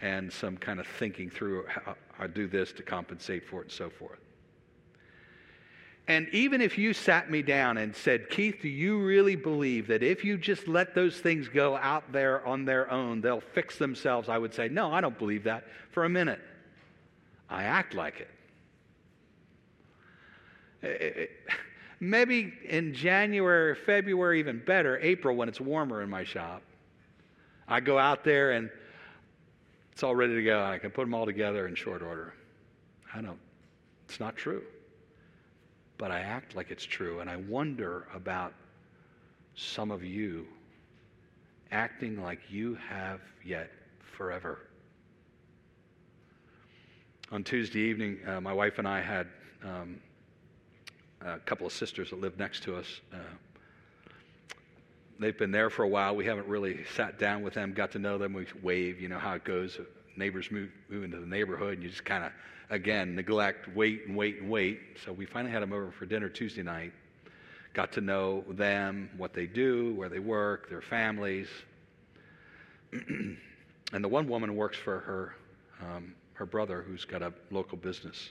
and 0.00 0.32
some 0.32 0.56
kind 0.56 0.78
of 0.80 0.86
thinking 0.86 1.30
through 1.30 1.64
I 2.18 2.26
do 2.26 2.46
this 2.46 2.72
to 2.72 2.82
compensate 2.82 3.44
for 3.46 3.60
it 3.60 3.64
and 3.64 3.72
so 3.72 3.90
forth. 3.90 4.18
And 6.06 6.28
even 6.32 6.60
if 6.60 6.76
you 6.76 6.92
sat 6.92 7.30
me 7.30 7.40
down 7.40 7.78
and 7.78 7.96
said, 7.96 8.28
Keith, 8.28 8.58
do 8.60 8.68
you 8.68 9.00
really 9.00 9.36
believe 9.36 9.86
that 9.86 10.02
if 10.02 10.22
you 10.22 10.36
just 10.36 10.68
let 10.68 10.94
those 10.94 11.18
things 11.18 11.48
go 11.48 11.76
out 11.76 12.12
there 12.12 12.46
on 12.46 12.66
their 12.66 12.90
own, 12.90 13.22
they'll 13.22 13.40
fix 13.40 13.78
themselves? 13.78 14.28
I 14.28 14.36
would 14.36 14.52
say, 14.52 14.68
no, 14.68 14.92
I 14.92 15.00
don't 15.00 15.18
believe 15.18 15.44
that 15.44 15.64
for 15.92 16.04
a 16.04 16.08
minute. 16.08 16.40
I 17.48 17.64
act 17.64 17.94
like 17.94 18.20
it. 18.20 18.30
it, 20.82 21.16
it 21.16 21.30
maybe 22.00 22.52
in 22.68 22.92
January, 22.92 23.74
February, 23.74 24.40
even 24.40 24.62
better, 24.64 24.98
April, 24.98 25.34
when 25.36 25.48
it's 25.48 25.60
warmer 25.60 26.02
in 26.02 26.10
my 26.10 26.24
shop, 26.24 26.62
I 27.66 27.80
go 27.80 27.98
out 27.98 28.24
there 28.24 28.52
and 28.52 28.70
it's 29.94 30.02
all 30.02 30.14
ready 30.14 30.34
to 30.34 30.42
go. 30.42 30.62
I 30.62 30.76
can 30.78 30.90
put 30.90 31.04
them 31.04 31.14
all 31.14 31.24
together 31.24 31.66
in 31.66 31.74
short 31.74 32.02
order. 32.02 32.34
I 33.14 33.22
don't, 33.22 33.38
it's 34.06 34.20
not 34.20 34.36
true 34.36 34.62
but 35.98 36.10
I 36.10 36.20
act 36.20 36.56
like 36.56 36.70
it's 36.70 36.84
true. 36.84 37.20
And 37.20 37.30
I 37.30 37.36
wonder 37.36 38.06
about 38.14 38.52
some 39.54 39.90
of 39.90 40.02
you 40.02 40.46
acting 41.70 42.20
like 42.22 42.40
you 42.50 42.76
have 42.88 43.20
yet 43.44 43.70
forever. 44.00 44.58
On 47.32 47.42
Tuesday 47.42 47.80
evening, 47.80 48.18
uh, 48.26 48.40
my 48.40 48.52
wife 48.52 48.78
and 48.78 48.86
I 48.86 49.00
had 49.00 49.28
um, 49.64 50.00
a 51.20 51.38
couple 51.38 51.66
of 51.66 51.72
sisters 51.72 52.10
that 52.10 52.20
lived 52.20 52.38
next 52.38 52.62
to 52.64 52.76
us 52.76 53.00
uh, 53.12 53.16
they've 55.24 55.38
been 55.38 55.52
there 55.52 55.70
for 55.70 55.84
a 55.84 55.88
while. 55.88 56.14
We 56.14 56.26
haven't 56.26 56.46
really 56.48 56.84
sat 56.96 57.18
down 57.18 57.42
with 57.42 57.54
them, 57.54 57.72
got 57.72 57.92
to 57.92 57.98
know 57.98 58.18
them. 58.18 58.34
We 58.34 58.46
wave, 58.62 59.00
you 59.00 59.08
know 59.08 59.18
how 59.18 59.32
it 59.32 59.44
goes. 59.44 59.80
Neighbors 60.16 60.50
move, 60.50 60.70
move 60.90 61.02
into 61.02 61.18
the 61.18 61.26
neighborhood, 61.26 61.74
and 61.74 61.82
you 61.82 61.88
just 61.88 62.04
kind 62.04 62.24
of, 62.24 62.32
again, 62.68 63.14
neglect, 63.14 63.74
wait 63.74 64.06
and 64.06 64.14
wait 64.14 64.40
and 64.40 64.50
wait. 64.50 64.80
So 65.02 65.12
we 65.12 65.24
finally 65.24 65.50
had 65.50 65.62
them 65.62 65.72
over 65.72 65.90
for 65.90 66.04
dinner 66.04 66.28
Tuesday 66.28 66.62
night. 66.62 66.92
Got 67.72 67.90
to 67.92 68.02
know 68.02 68.44
them, 68.50 69.08
what 69.16 69.32
they 69.32 69.46
do, 69.46 69.94
where 69.94 70.10
they 70.10 70.18
work, 70.18 70.68
their 70.68 70.82
families. 70.82 71.48
and 72.92 73.38
the 73.92 74.08
one 74.08 74.28
woman 74.28 74.54
works 74.54 74.76
for 74.76 75.00
her, 75.00 75.36
um, 75.80 76.14
her 76.34 76.44
brother, 76.44 76.84
who's 76.86 77.06
got 77.06 77.22
a 77.22 77.32
local 77.50 77.78
business. 77.78 78.30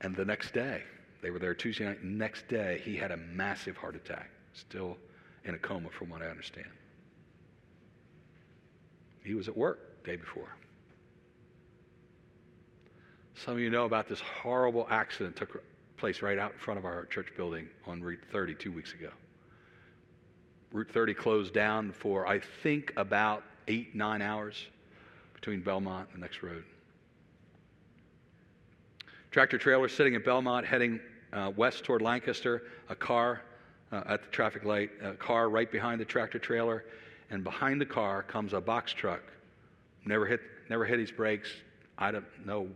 And 0.00 0.14
the 0.14 0.24
next 0.24 0.54
day, 0.54 0.84
they 1.22 1.30
were 1.30 1.40
there 1.40 1.54
Tuesday 1.54 1.86
night. 1.86 2.04
Next 2.04 2.46
day, 2.46 2.80
he 2.84 2.96
had 2.96 3.10
a 3.10 3.16
massive 3.16 3.76
heart 3.76 3.96
attack, 3.96 4.30
still 4.54 4.96
in 5.44 5.54
a 5.54 5.58
coma, 5.58 5.88
from 5.90 6.10
what 6.10 6.22
I 6.22 6.26
understand. 6.26 6.68
He 9.24 9.34
was 9.34 9.48
at 9.48 9.56
work 9.56 10.04
day 10.04 10.16
before. 10.16 10.48
Some 13.34 13.54
of 13.54 13.60
you 13.60 13.70
know 13.70 13.84
about 13.84 14.08
this 14.08 14.20
horrible 14.20 14.86
accident 14.90 15.36
took 15.36 15.62
place 15.96 16.22
right 16.22 16.38
out 16.38 16.52
in 16.52 16.58
front 16.58 16.78
of 16.78 16.84
our 16.84 17.06
church 17.06 17.28
building 17.36 17.68
on 17.86 18.02
Route 18.02 18.20
30 18.32 18.54
two 18.54 18.72
weeks 18.72 18.92
ago. 18.92 19.10
Route 20.72 20.90
30 20.90 21.14
closed 21.14 21.54
down 21.54 21.92
for, 21.92 22.26
I 22.26 22.40
think, 22.62 22.92
about 22.96 23.42
eight, 23.68 23.94
nine 23.94 24.22
hours 24.22 24.66
between 25.34 25.60
Belmont 25.60 26.08
and 26.12 26.22
the 26.22 26.26
next 26.26 26.42
road. 26.42 26.64
Tractor 29.30 29.58
trailer 29.58 29.88
sitting 29.88 30.14
at 30.14 30.24
Belmont 30.24 30.66
heading 30.66 31.00
uh, 31.32 31.52
west 31.56 31.84
toward 31.84 32.02
Lancaster, 32.02 32.64
a 32.88 32.94
car 32.94 33.42
uh, 33.92 34.02
at 34.06 34.22
the 34.22 34.28
traffic 34.30 34.64
light, 34.64 34.90
a 35.02 35.12
car 35.12 35.48
right 35.48 35.70
behind 35.70 36.00
the 36.00 36.04
tractor 36.04 36.38
trailer, 36.38 36.84
and 37.30 37.44
behind 37.44 37.80
the 37.80 37.86
car 37.86 38.22
comes 38.22 38.52
a 38.52 38.60
box 38.60 38.92
truck. 38.92 39.22
Never 40.04 40.26
hit, 40.26 40.40
never 40.68 40.84
hit 40.84 40.98
his 40.98 41.10
brakes. 41.10 41.50
I 41.98 42.10
don't 42.10 42.24
know 42.46 42.68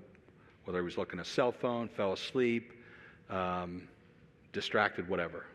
whether 0.64 0.78
he 0.78 0.84
was 0.84 0.98
looking 0.98 1.18
at 1.18 1.26
a 1.26 1.28
cell 1.28 1.52
phone, 1.52 1.88
fell 1.88 2.12
asleep, 2.12 2.72
um, 3.30 3.88
distracted, 4.52 5.08
whatever. 5.08 5.46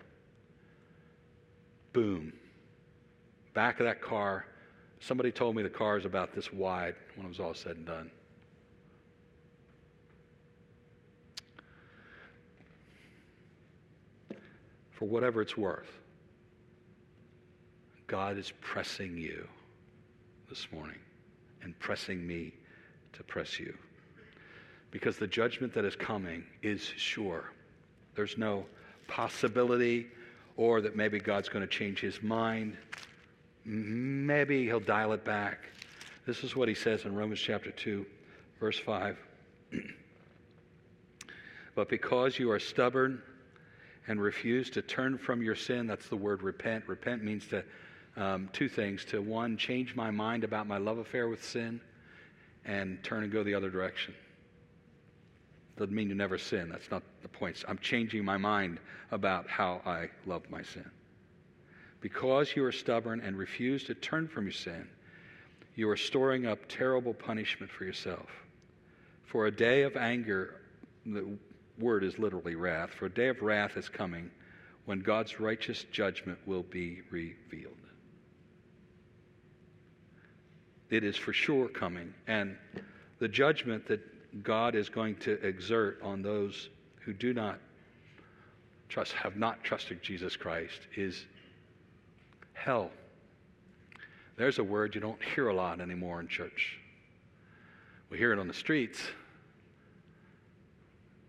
Boom. 1.94 2.34
Back 3.54 3.80
of 3.80 3.86
that 3.86 4.02
car. 4.02 4.46
Somebody 5.00 5.32
told 5.32 5.56
me 5.56 5.64
the 5.64 5.70
car 5.70 5.98
is 5.98 6.06
about 6.06 6.36
this 6.36 6.52
wide 6.52 6.96
when 7.16 7.26
it 7.26 7.30
was 7.30 7.40
all 7.40 7.54
said 7.54 7.78
and 7.78 7.86
done. 7.86 8.12
For 15.00 15.06
whatever 15.06 15.42
it's 15.42 15.56
worth. 15.56 15.90
God 18.08 18.38
is 18.38 18.52
pressing 18.60 19.18
you 19.18 19.48
this 20.50 20.68
morning 20.74 21.00
and 21.62 21.78
pressing 21.80 22.28
me 22.28 22.52
to 23.14 23.24
press 23.24 23.62
you. 23.62 23.74
Because 24.92 25.18
the 25.18 25.28
judgment 25.28 25.74
that 25.76 25.86
is 25.86 25.96
coming 25.96 26.44
is 26.62 26.82
sure. 26.82 27.54
There's 28.16 28.38
no 28.38 28.66
possibility 29.08 30.08
or 30.58 30.82
that 30.82 30.98
maybe 30.98 31.18
God's 31.18 31.48
going 31.48 31.66
to 31.66 31.74
change 31.74 32.02
his 32.02 32.22
mind. 32.22 32.76
Maybe 33.64 34.66
he'll 34.66 34.82
dial 34.82 35.14
it 35.14 35.24
back. 35.24 35.60
This 36.26 36.44
is 36.44 36.58
what 36.58 36.68
he 36.68 36.76
says 36.76 37.06
in 37.06 37.16
Romans 37.16 37.40
chapter 37.40 37.72
2, 37.72 38.06
verse 38.60 38.78
5. 38.78 39.18
but 41.76 41.88
because 41.88 42.38
you 42.38 42.52
are 42.52 42.60
stubborn 42.60 43.22
and 44.10 44.20
refuse 44.20 44.72
to 44.72 44.82
turn 44.82 45.20
from 45.20 45.42
your 45.42 45.56
sin, 45.56 45.86
that's 45.86 46.10
the 46.10 46.16
word 46.16 46.42
repent. 46.42 46.84
Repent 46.88 47.24
means 47.24 47.48
to 47.48 47.64
um, 48.18 48.50
two 48.52 48.68
things 48.68 49.06
to 49.06 49.22
one, 49.22 49.56
change 49.56 49.96
my 49.96 50.10
mind 50.10 50.44
about 50.44 50.68
my 50.68 50.80
love 50.80 50.98
affair 50.98 51.30
with 51.30 51.44
sin, 51.44 51.80
and 52.66 53.02
turn 53.04 53.24
and 53.24 53.32
go 53.32 53.44
the 53.44 53.54
other 53.54 53.70
direction. 53.70 54.16
Doesn't 55.78 55.94
mean 55.94 56.10
you 56.10 56.16
never 56.16 56.40
sin. 56.40 56.70
That's 56.70 56.90
not 56.90 57.04
the 57.22 57.28
point. 57.28 57.64
I'm 57.68 57.78
changing 57.78 58.26
my 58.26 58.36
mind 58.36 58.80
about 59.12 59.48
how 59.48 59.80
I 59.86 60.10
love 60.26 60.42
my 60.50 60.64
sin. 60.64 60.90
Because 62.02 62.56
you 62.56 62.66
are 62.66 62.72
stubborn 62.72 63.22
and 63.22 63.38
refuse 63.38 63.84
to 63.86 63.94
turn 63.94 64.28
from 64.28 64.46
your 64.46 64.54
sin, 64.54 64.88
you 65.76 65.88
are 65.88 65.96
storing 65.96 66.48
up 66.48 66.60
terrible 66.68 67.14
punishment 67.14 67.72
for 67.72 67.86
yourself. 67.86 68.28
For 69.26 69.46
a 69.46 69.52
day 69.52 69.84
of 69.84 69.96
anger, 69.96 70.56
word 71.80 72.04
is 72.04 72.20
literally 72.20 72.56
wrath, 72.56 72.92
for 72.92 73.06
a 73.06 73.10
day 73.10 73.28
of 73.28 73.42
wrath 73.42 73.78
is 73.78 73.90
coming 73.90 74.30
when 74.86 75.00
God's 75.00 75.40
righteous 75.40 75.86
judgment 75.92 76.38
will 76.46 76.64
be 76.64 77.02
revealed. 77.12 77.74
It 80.90 81.04
is 81.04 81.16
for 81.16 81.34
sure 81.34 81.68
coming. 81.68 82.14
And 82.28 82.58
the 83.20 83.28
judgment 83.28 83.88
that 83.88 84.44
God 84.44 84.76
is 84.76 84.90
going 84.90 85.16
to 85.18 85.34
exert 85.46 86.02
on 86.02 86.22
those 86.22 86.70
who 87.02 87.14
do 87.14 87.34
not 87.34 87.60
trust, 88.88 89.14
have 89.14 89.36
not 89.36 89.64
trusted 89.64 90.02
Jesus 90.02 90.36
Christ, 90.36 90.80
is 90.96 91.26
hell. 92.54 92.90
There's 94.36 94.58
a 94.58 94.64
word 94.64 94.96
you 94.96 95.02
don't 95.02 95.22
hear 95.36 95.50
a 95.50 95.54
lot 95.54 95.82
anymore 95.82 96.20
in 96.20 96.28
church. 96.28 96.80
We 98.10 98.18
hear 98.18 98.34
it 98.34 98.40
on 98.40 98.48
the 98.48 98.54
streets, 98.54 99.00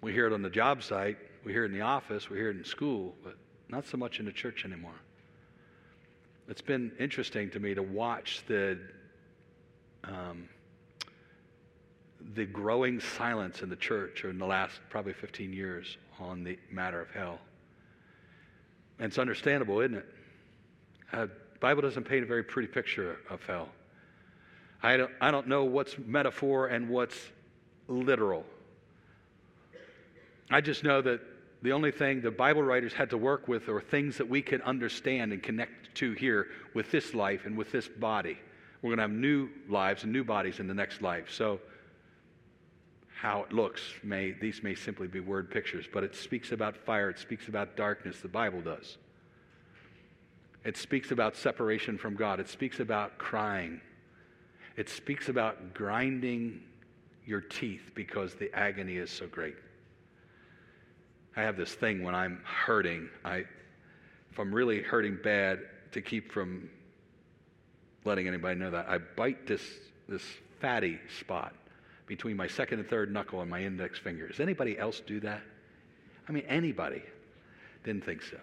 we 0.01 0.13
hear 0.13 0.27
it 0.27 0.33
on 0.33 0.43
the 0.43 0.51
job 0.51 0.83
site, 0.83 1.19
we 1.45 1.53
hear 1.53 1.65
it 1.65 1.73
in 1.73 1.73
the 1.73 1.83
office, 1.83 2.31
we 2.31 2.37
hear 2.37 2.51
it 2.51 2.57
in 2.57 2.65
school, 2.65 3.15
but 3.23 3.37
not 3.69 3.87
so 3.87 3.97
much 3.97 4.19
in 4.19 4.27
the 4.27 4.33
church 4.33 4.65
anymore. 4.65 5.01
It's 6.49 6.63
been 6.63 6.93
interesting 6.99 7.51
to 7.51 7.61
me 7.61 7.75
to 7.75 7.83
watch 7.83 8.43
the 8.49 8.79
um, 10.05 10.49
the 12.35 12.45
growing 12.45 13.01
silence 13.01 13.63
in 13.63 13.69
the 13.69 13.77
church 13.77 14.25
in 14.25 14.39
the 14.39 14.47
last 14.47 14.81
probably 14.89 15.13
15 15.13 15.53
years 15.53 15.97
on 16.19 16.45
the 16.45 16.59
matter 16.71 17.01
of 17.01 17.11
hell. 17.11 17.39
And 18.99 19.07
it's 19.07 19.19
understandable, 19.19 19.81
isn't 19.81 19.97
it? 19.97 20.07
Uh, 21.13 21.27
Bible 21.61 21.83
doesn't 21.83 22.05
paint 22.05 22.23
a 22.23 22.27
very 22.27 22.43
pretty 22.43 22.69
picture 22.69 23.19
of 23.31 23.45
hell. 23.45 23.69
I 24.83 24.97
don't, 24.97 25.11
I 25.21 25.31
don't 25.31 25.49
know 25.49 25.65
what's 25.65 25.97
metaphor 25.99 26.69
and 26.69 26.89
what's 26.89 27.17
literal. 27.89 28.45
I 30.51 30.61
just 30.61 30.83
know 30.83 31.01
that 31.03 31.21
the 31.63 31.73
only 31.73 31.93
thing 31.93 32.21
the 32.21 32.31
Bible 32.31 32.63
writers 32.63 32.93
had 32.93 33.11
to 33.11 33.19
work 33.19 33.47
with 33.47 33.69
are 33.69 33.81
things 33.81 34.17
that 34.19 34.29
we 34.29 34.43
can 34.43 34.63
understand 34.63 35.33
and 35.33 35.43
connect 35.43 35.95
to 35.97 36.13
here 36.13 36.49
with 36.75 36.91
this 36.91 37.15
life 37.15 37.45
and 37.45 37.57
with 37.57 37.71
this 37.71 37.87
body. 37.87 38.39
We're 38.83 38.89
going 38.91 38.99
to 38.99 39.03
have 39.03 39.11
new 39.11 39.51
lives 39.69 40.05
and 40.05 40.13
new 40.13 40.25
bodies 40.25 40.59
in 40.59 40.67
the 40.67 40.75
next 40.75 41.03
life. 41.03 41.31
So, 41.31 41.61
how 43.21 43.43
it 43.43 43.53
looks 43.53 43.83
may 44.03 44.33
these 44.33 44.63
may 44.63 44.75
simply 44.75 45.07
be 45.07 45.21
word 45.21 45.51
pictures, 45.51 45.85
but 45.93 46.03
it 46.03 46.15
speaks 46.15 46.53
about 46.53 46.75
fire, 46.75 47.11
it 47.11 47.19
speaks 47.19 47.49
about 47.49 47.77
darkness, 47.77 48.21
the 48.21 48.29
Bible 48.29 48.63
does. 48.63 48.97
It 50.65 50.77
speaks 50.77 51.11
about 51.11 51.37
separation 51.37 51.99
from 51.99 52.17
God. 52.17 52.41
It 52.41 52.49
speaks 52.49 52.81
about 52.81 53.19
crying. 53.19 53.81
It 54.77 54.89
speaks 54.89 55.29
about 55.29 55.75
grinding 55.75 56.63
your 57.27 57.41
teeth 57.41 57.91
because 57.95 58.35
the 58.35 58.53
agony 58.55 58.97
is 58.97 59.11
so 59.11 59.27
great. 59.27 59.57
I 61.37 61.43
have 61.43 61.57
this 61.57 61.73
thing 61.73 62.03
when 62.03 62.15
I'm 62.15 62.43
hurting, 62.45 63.09
I, 63.25 63.45
if 64.31 64.39
I'm 64.39 64.55
really 64.55 64.83
hurting 64.83 65.19
bad, 65.23 65.61
to 65.93 66.01
keep 66.01 66.31
from 66.31 66.69
letting 68.05 68.29
anybody 68.29 68.59
know 68.59 68.71
that, 68.71 68.89
I 68.89 68.99
bite 68.99 69.47
this, 69.47 69.63
this 70.09 70.23
fatty 70.61 70.99
spot 71.19 71.55
between 72.07 72.37
my 72.37 72.47
second 72.47 72.81
and 72.81 72.89
third 72.89 73.13
knuckle 73.13 73.41
and 73.41 73.51
my 73.51 73.63
index 73.63 73.99
finger. 73.99 74.29
Does 74.29 74.41
anybody 74.41 74.79
else 74.79 75.01
do 75.01 75.21
that? 75.21 75.43
I 76.29 76.33
mean, 76.33 76.45
anybody. 76.49 77.03
Didn't 77.85 78.05
think 78.05 78.23
so. 78.23 78.37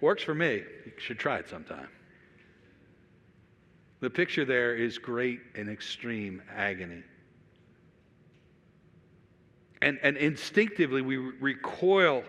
Works 0.00 0.22
for 0.22 0.34
me. 0.34 0.62
You 0.84 0.92
should 0.98 1.18
try 1.18 1.38
it 1.38 1.48
sometime. 1.48 1.88
The 4.00 4.10
picture 4.10 4.44
there 4.44 4.74
is 4.76 4.98
great 4.98 5.40
and 5.54 5.68
extreme 5.68 6.42
agony. 6.54 7.02
And, 9.86 10.00
and 10.02 10.16
instinctively, 10.16 11.00
we 11.00 11.16
recoil 11.16 12.24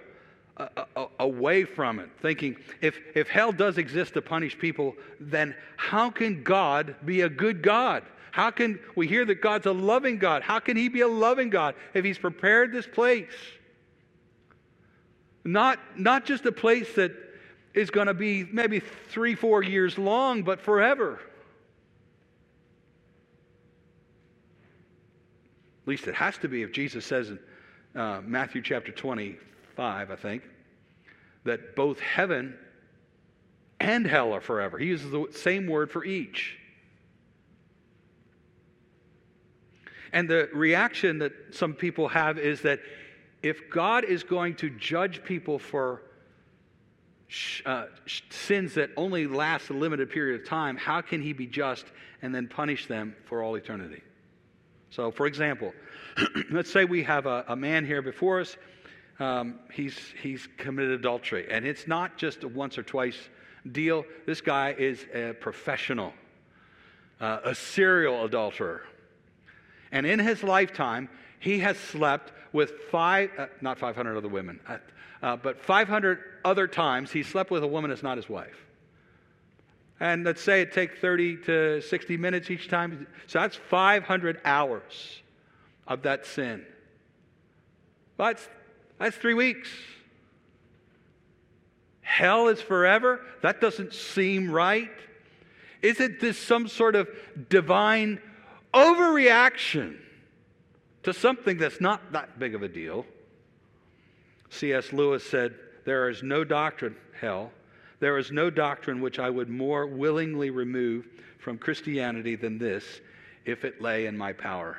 uh, 0.58 0.68
uh, 0.96 1.08
away 1.18 1.64
from 1.64 1.98
it, 1.98 2.08
thinking 2.22 2.56
if, 2.82 3.00
if 3.16 3.30
hell 3.30 3.52
does 3.52 3.80
exist 3.80 4.14
to 4.14 4.22
punish 4.22 4.56
people, 4.60 4.96
then 5.20 5.56
how 5.76 6.12
can 6.12 6.44
God 6.44 6.94
be 7.04 7.22
a 7.22 7.30
good 7.30 7.64
God? 7.64 8.04
How 8.30 8.52
can 8.52 8.80
we 8.96 9.08
hear 9.08 9.26
that 9.26 9.42
God's 9.42 9.66
a 9.66 9.72
loving 9.72 10.20
God? 10.20 10.44
How 10.44 10.60
can 10.60 10.78
He 10.78 10.88
be 10.88 11.02
a 11.02 11.08
loving 11.08 11.50
God 11.50 11.74
if 11.96 12.06
He's 12.06 12.20
prepared 12.20 12.72
this 12.72 12.86
place? 12.86 13.34
Not, 15.44 15.80
not 15.98 16.26
just 16.26 16.46
a 16.46 16.52
place 16.52 16.94
that 16.94 17.12
is 17.74 17.90
going 17.90 18.06
to 18.06 18.14
be 18.14 18.44
maybe 18.44 18.82
three, 19.10 19.34
four 19.34 19.64
years 19.64 19.98
long, 19.98 20.44
but 20.44 20.62
forever. 20.62 21.20
At 25.88 25.92
least 25.92 26.06
it 26.06 26.16
has 26.16 26.38
to 26.40 26.50
be 26.50 26.64
if 26.64 26.74
Jesus 26.74 27.06
says 27.06 27.30
in 27.30 27.40
uh, 27.98 28.22
Matthew 28.24 28.62
chapter 28.62 28.92
25, 28.92 30.12
I 30.12 30.16
think, 30.16 30.44
that 31.44 31.76
both 31.76 32.00
heaven 32.00 32.56
and 33.80 34.06
hell 34.06 34.34
are 34.34 34.42
forever. 34.42 34.78
He 34.78 34.88
uses 34.88 35.12
the 35.12 35.28
same 35.32 35.68
word 35.68 35.90
for 35.90 36.06
each. 36.06 36.58
And 40.14 40.30
the 40.30 40.50
reaction 40.54 41.20
that 41.20 41.34
some 41.52 41.74
people 41.74 42.08
have 42.08 42.38
is 42.38 42.62
that 42.62 42.80
if 43.44 43.70
God 43.70 44.04
is 44.04 44.24
going 44.24 44.56
to 44.56 44.70
judge 44.70 45.24
people 45.24 45.60
for 45.60 46.04
uh, 47.66 47.86
sins 48.30 48.76
that 48.76 48.90
only 48.96 49.28
last 49.28 49.70
a 49.70 49.74
limited 49.74 50.10
period 50.10 50.40
of 50.40 50.48
time, 50.48 50.78
how 50.78 51.02
can 51.02 51.22
he 51.22 51.34
be 51.34 51.46
just 51.46 51.86
and 52.22 52.34
then 52.34 52.48
punish 52.48 52.88
them 52.88 53.16
for 53.26 53.44
all 53.44 53.56
eternity? 53.56 54.02
So, 54.90 55.12
for 55.12 55.26
example, 55.26 55.74
let's 56.52 56.72
say 56.72 56.86
we 56.86 57.04
have 57.04 57.26
a, 57.26 57.46
a 57.48 57.56
man 57.56 57.86
here 57.86 58.02
before 58.02 58.42
us. 58.42 58.58
Um, 59.20 59.60
he's, 59.74 59.98
he's 60.22 60.48
committed 60.58 60.92
adultery, 60.92 61.48
and 61.50 61.66
it's 61.66 61.88
not 61.88 62.18
just 62.18 62.44
a 62.44 62.48
once 62.48 62.78
or 62.78 62.84
twice 62.84 63.18
deal. 63.72 64.06
This 64.26 64.42
guy 64.42 64.76
is 64.78 65.06
a 65.14 65.34
professional, 65.34 66.14
uh, 67.20 67.40
a 67.44 67.56
serial 67.56 68.24
adulterer. 68.26 68.84
And 69.92 70.06
in 70.06 70.20
his 70.20 70.44
lifetime, 70.44 71.10
he 71.40 71.60
has 71.60 71.78
slept 71.78 72.32
with 72.54 72.72
five, 72.92 73.32
uh, 73.38 73.48
not 73.62 73.80
500 73.80 74.18
other 74.18 74.28
women, 74.28 74.60
uh, 74.68 74.78
uh, 75.22 75.36
but 75.36 75.60
500 75.60 76.20
other 76.46 76.68
times 76.68 77.12
he 77.12 77.24
slept 77.24 77.50
with 77.50 77.64
a 77.64 77.68
woman 77.68 77.90
that's 77.90 78.04
not 78.04 78.18
his 78.18 78.30
wife. 78.30 78.67
And 80.00 80.24
let's 80.24 80.42
say 80.42 80.62
it 80.62 80.72
takes 80.72 81.00
30 81.00 81.38
to 81.44 81.82
60 81.82 82.18
minutes 82.18 82.52
each 82.52 82.68
time. 82.68 83.08
So 83.26 83.40
that's 83.40 83.56
500 83.56 84.42
hours 84.46 85.22
of 85.88 86.04
that 86.04 86.26
sin. 86.26 86.66
That's, 88.18 88.48
that's 89.00 89.16
three 89.16 89.34
weeks. 89.34 89.70
Hell 92.02 92.48
is 92.48 92.62
forever? 92.62 93.22
That 93.42 93.60
doesn't 93.60 93.94
seem 93.94 94.52
right. 94.52 94.92
Isn't 95.82 96.20
this 96.20 96.38
some 96.38 96.68
sort 96.68 96.96
of 96.96 97.08
divine 97.50 98.22
overreaction 98.74 99.98
to 101.04 101.14
something 101.14 101.58
that's 101.58 101.82
not 101.82 102.12
that 102.14 102.40
big 102.40 102.56
of 102.56 102.64
a 102.64 102.68
deal? 102.68 103.06
C.S. 104.50 104.94
Lewis 104.94 105.24
said, 105.24 105.56
There 105.86 106.10
is 106.10 106.24
no 106.24 106.44
doctrine, 106.44 106.96
hell, 107.20 107.52
there 108.00 108.18
is 108.18 108.32
no 108.32 108.50
doctrine 108.50 109.02
which 109.02 109.20
I 109.20 109.30
would 109.30 109.50
more 109.50 109.88
willingly 109.88 110.50
remove 110.50 111.08
from 111.40 111.58
Christianity 111.58 112.36
than 112.36 112.58
this 112.58 112.84
if 113.46 113.66
it 113.66 113.82
lay 113.82 114.06
in 114.06 114.18
my 114.18 114.34
power. 114.34 114.78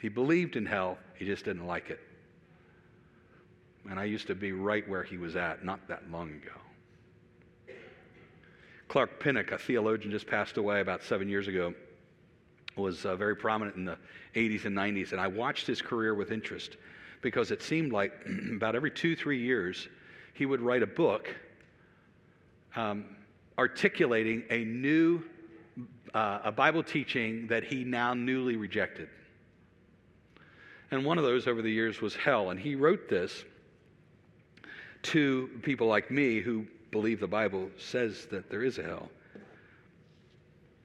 He 0.00 0.08
believed 0.08 0.56
in 0.56 0.66
hell, 0.66 0.98
he 1.14 1.24
just 1.24 1.44
didn't 1.44 1.66
like 1.66 1.90
it. 1.90 2.00
And 3.88 3.98
I 3.98 4.04
used 4.04 4.26
to 4.26 4.34
be 4.34 4.52
right 4.52 4.86
where 4.88 5.02
he 5.02 5.16
was 5.16 5.34
at 5.36 5.64
not 5.64 5.86
that 5.88 6.10
long 6.10 6.30
ago. 6.30 7.74
Clark 8.88 9.20
Pinnock, 9.20 9.52
a 9.52 9.58
theologian, 9.58 10.10
just 10.10 10.26
passed 10.26 10.56
away 10.56 10.80
about 10.80 11.02
seven 11.02 11.28
years 11.28 11.48
ago, 11.48 11.74
was 12.76 13.04
uh, 13.04 13.16
very 13.16 13.36
prominent 13.36 13.76
in 13.76 13.84
the 13.84 13.98
80s 14.34 14.64
and 14.64 14.76
90s, 14.76 15.12
and 15.12 15.20
I 15.20 15.26
watched 15.26 15.66
his 15.66 15.82
career 15.82 16.14
with 16.14 16.32
interest 16.32 16.76
because 17.20 17.50
it 17.50 17.62
seemed 17.62 17.92
like 17.92 18.12
about 18.56 18.76
every 18.76 18.90
two, 18.90 19.16
three 19.16 19.40
years, 19.40 19.88
he 20.34 20.46
would 20.46 20.60
write 20.60 20.82
a 20.82 20.86
book 20.86 21.34
um, 22.76 23.04
articulating 23.58 24.44
a 24.50 24.64
new 24.64 25.22
uh, 26.14 26.40
a 26.44 26.52
Bible 26.52 26.82
teaching 26.82 27.46
that 27.48 27.64
he 27.64 27.84
now 27.84 28.14
newly 28.14 28.56
rejected. 28.56 29.08
And 30.90 31.04
one 31.04 31.18
of 31.18 31.24
those 31.24 31.46
over 31.46 31.60
the 31.60 31.70
years 31.70 32.00
was 32.00 32.16
hell. 32.16 32.50
And 32.50 32.58
he 32.58 32.74
wrote 32.74 33.08
this 33.08 33.44
to 35.02 35.50
people 35.62 35.86
like 35.86 36.10
me 36.10 36.40
who 36.40 36.66
believe 36.90 37.20
the 37.20 37.26
Bible 37.26 37.68
says 37.76 38.26
that 38.30 38.50
there 38.50 38.62
is 38.62 38.78
a 38.78 38.82
hell. 38.82 39.10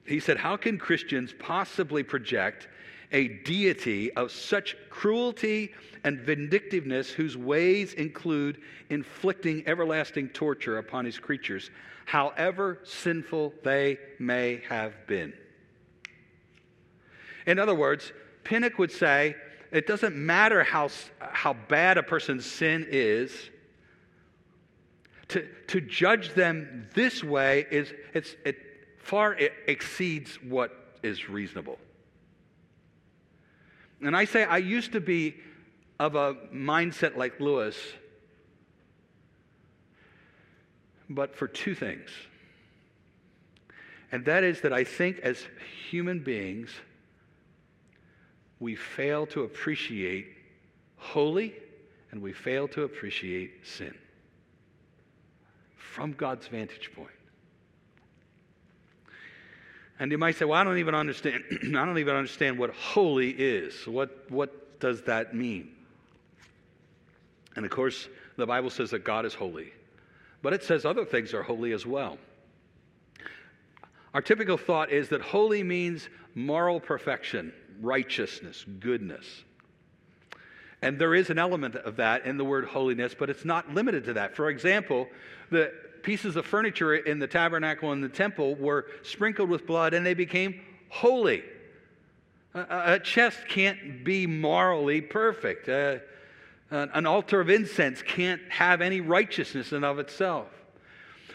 He 0.06 0.20
said, 0.20 0.36
How 0.36 0.56
can 0.56 0.78
Christians 0.78 1.34
possibly 1.38 2.02
project 2.02 2.68
a 3.14 3.28
deity 3.28 4.12
of 4.12 4.32
such 4.32 4.76
cruelty 4.90 5.72
and 6.02 6.20
vindictiveness, 6.20 7.08
whose 7.08 7.36
ways 7.36 7.94
include 7.94 8.60
inflicting 8.90 9.66
everlasting 9.66 10.28
torture 10.28 10.78
upon 10.78 11.06
his 11.06 11.18
creatures, 11.18 11.70
however 12.04 12.80
sinful 12.84 13.54
they 13.62 13.98
may 14.18 14.60
have 14.68 15.06
been. 15.06 15.32
In 17.46 17.58
other 17.58 17.74
words, 17.74 18.12
Pinnock 18.42 18.78
would 18.78 18.92
say 18.92 19.36
it 19.70 19.86
doesn't 19.86 20.16
matter 20.16 20.64
how, 20.64 20.88
how 21.20 21.54
bad 21.54 21.96
a 21.96 22.02
person's 22.02 22.44
sin 22.44 22.86
is. 22.90 23.32
To, 25.28 25.48
to 25.68 25.80
judge 25.80 26.34
them 26.34 26.88
this 26.94 27.24
way 27.24 27.66
is 27.70 27.92
it's, 28.12 28.36
it 28.44 28.58
far 28.98 29.34
it 29.34 29.52
exceeds 29.66 30.34
what 30.42 30.98
is 31.02 31.28
reasonable. 31.28 31.78
And 34.04 34.14
I 34.16 34.26
say 34.26 34.44
I 34.44 34.58
used 34.58 34.92
to 34.92 35.00
be 35.00 35.34
of 35.98 36.14
a 36.14 36.34
mindset 36.52 37.16
like 37.16 37.40
Lewis, 37.40 37.76
but 41.08 41.34
for 41.34 41.48
two 41.48 41.74
things. 41.74 42.10
And 44.12 44.24
that 44.26 44.44
is 44.44 44.60
that 44.60 44.72
I 44.72 44.84
think 44.84 45.20
as 45.20 45.46
human 45.90 46.20
beings, 46.20 46.70
we 48.60 48.76
fail 48.76 49.26
to 49.28 49.42
appreciate 49.42 50.26
holy 50.96 51.54
and 52.10 52.20
we 52.20 52.32
fail 52.32 52.68
to 52.68 52.82
appreciate 52.82 53.66
sin 53.66 53.94
from 55.76 56.12
God's 56.12 56.46
vantage 56.46 56.90
point. 56.94 57.10
And 59.98 60.10
you 60.10 60.18
might 60.18 60.36
say, 60.36 60.44
well, 60.44 60.60
I 60.60 60.64
don't 60.64 60.78
even 60.78 60.94
understand. 60.94 61.44
I 61.52 61.84
don't 61.84 61.98
even 61.98 62.16
understand 62.16 62.58
what 62.58 62.70
holy 62.70 63.30
is. 63.30 63.86
What, 63.86 64.30
what 64.30 64.80
does 64.80 65.02
that 65.02 65.34
mean? 65.34 65.70
And 67.56 67.64
of 67.64 67.70
course, 67.70 68.08
the 68.36 68.46
Bible 68.46 68.70
says 68.70 68.90
that 68.90 69.04
God 69.04 69.24
is 69.24 69.34
holy, 69.34 69.72
but 70.42 70.52
it 70.52 70.64
says 70.64 70.84
other 70.84 71.04
things 71.04 71.32
are 71.34 71.42
holy 71.42 71.72
as 71.72 71.86
well. 71.86 72.18
Our 74.12 74.22
typical 74.22 74.56
thought 74.56 74.90
is 74.90 75.08
that 75.08 75.20
holy 75.20 75.62
means 75.62 76.08
moral 76.34 76.80
perfection, 76.80 77.52
righteousness, 77.80 78.64
goodness. 78.80 79.26
And 80.82 80.98
there 80.98 81.14
is 81.14 81.30
an 81.30 81.38
element 81.38 81.76
of 81.76 81.96
that 81.96 82.26
in 82.26 82.36
the 82.36 82.44
word 82.44 82.66
holiness, 82.66 83.14
but 83.18 83.30
it's 83.30 83.44
not 83.44 83.72
limited 83.72 84.04
to 84.04 84.12
that. 84.14 84.36
For 84.36 84.50
example, 84.50 85.08
the 85.50 85.72
pieces 86.04 86.36
of 86.36 86.46
furniture 86.46 86.94
in 86.94 87.18
the 87.18 87.26
tabernacle 87.26 87.90
and 87.90 88.04
the 88.04 88.08
temple 88.08 88.54
were 88.54 88.86
sprinkled 89.02 89.48
with 89.48 89.66
blood 89.66 89.94
and 89.94 90.06
they 90.06 90.14
became 90.14 90.60
holy. 90.90 91.42
A, 92.54 92.94
a 92.94 92.98
chest 93.00 93.38
can't 93.48 94.04
be 94.04 94.26
morally 94.26 95.00
perfect. 95.00 95.68
Uh, 95.68 95.96
an 96.70 97.06
altar 97.06 97.40
of 97.40 97.50
incense 97.50 98.02
can't 98.02 98.40
have 98.48 98.80
any 98.80 99.00
righteousness 99.00 99.72
in 99.72 99.84
of 99.84 99.98
itself. 99.98 100.48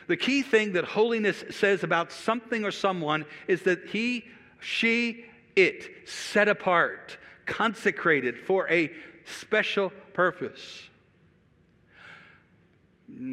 The 0.07 0.17
key 0.17 0.41
thing 0.41 0.73
that 0.73 0.85
holiness 0.85 1.43
says 1.51 1.83
about 1.83 2.11
something 2.11 2.65
or 2.65 2.71
someone 2.71 3.25
is 3.47 3.61
that 3.63 3.87
he, 3.87 4.25
she, 4.59 5.25
it, 5.55 6.07
set 6.09 6.47
apart, 6.47 7.17
consecrated 7.45 8.37
for 8.39 8.69
a 8.69 8.91
special 9.25 9.91
purpose 10.13 10.88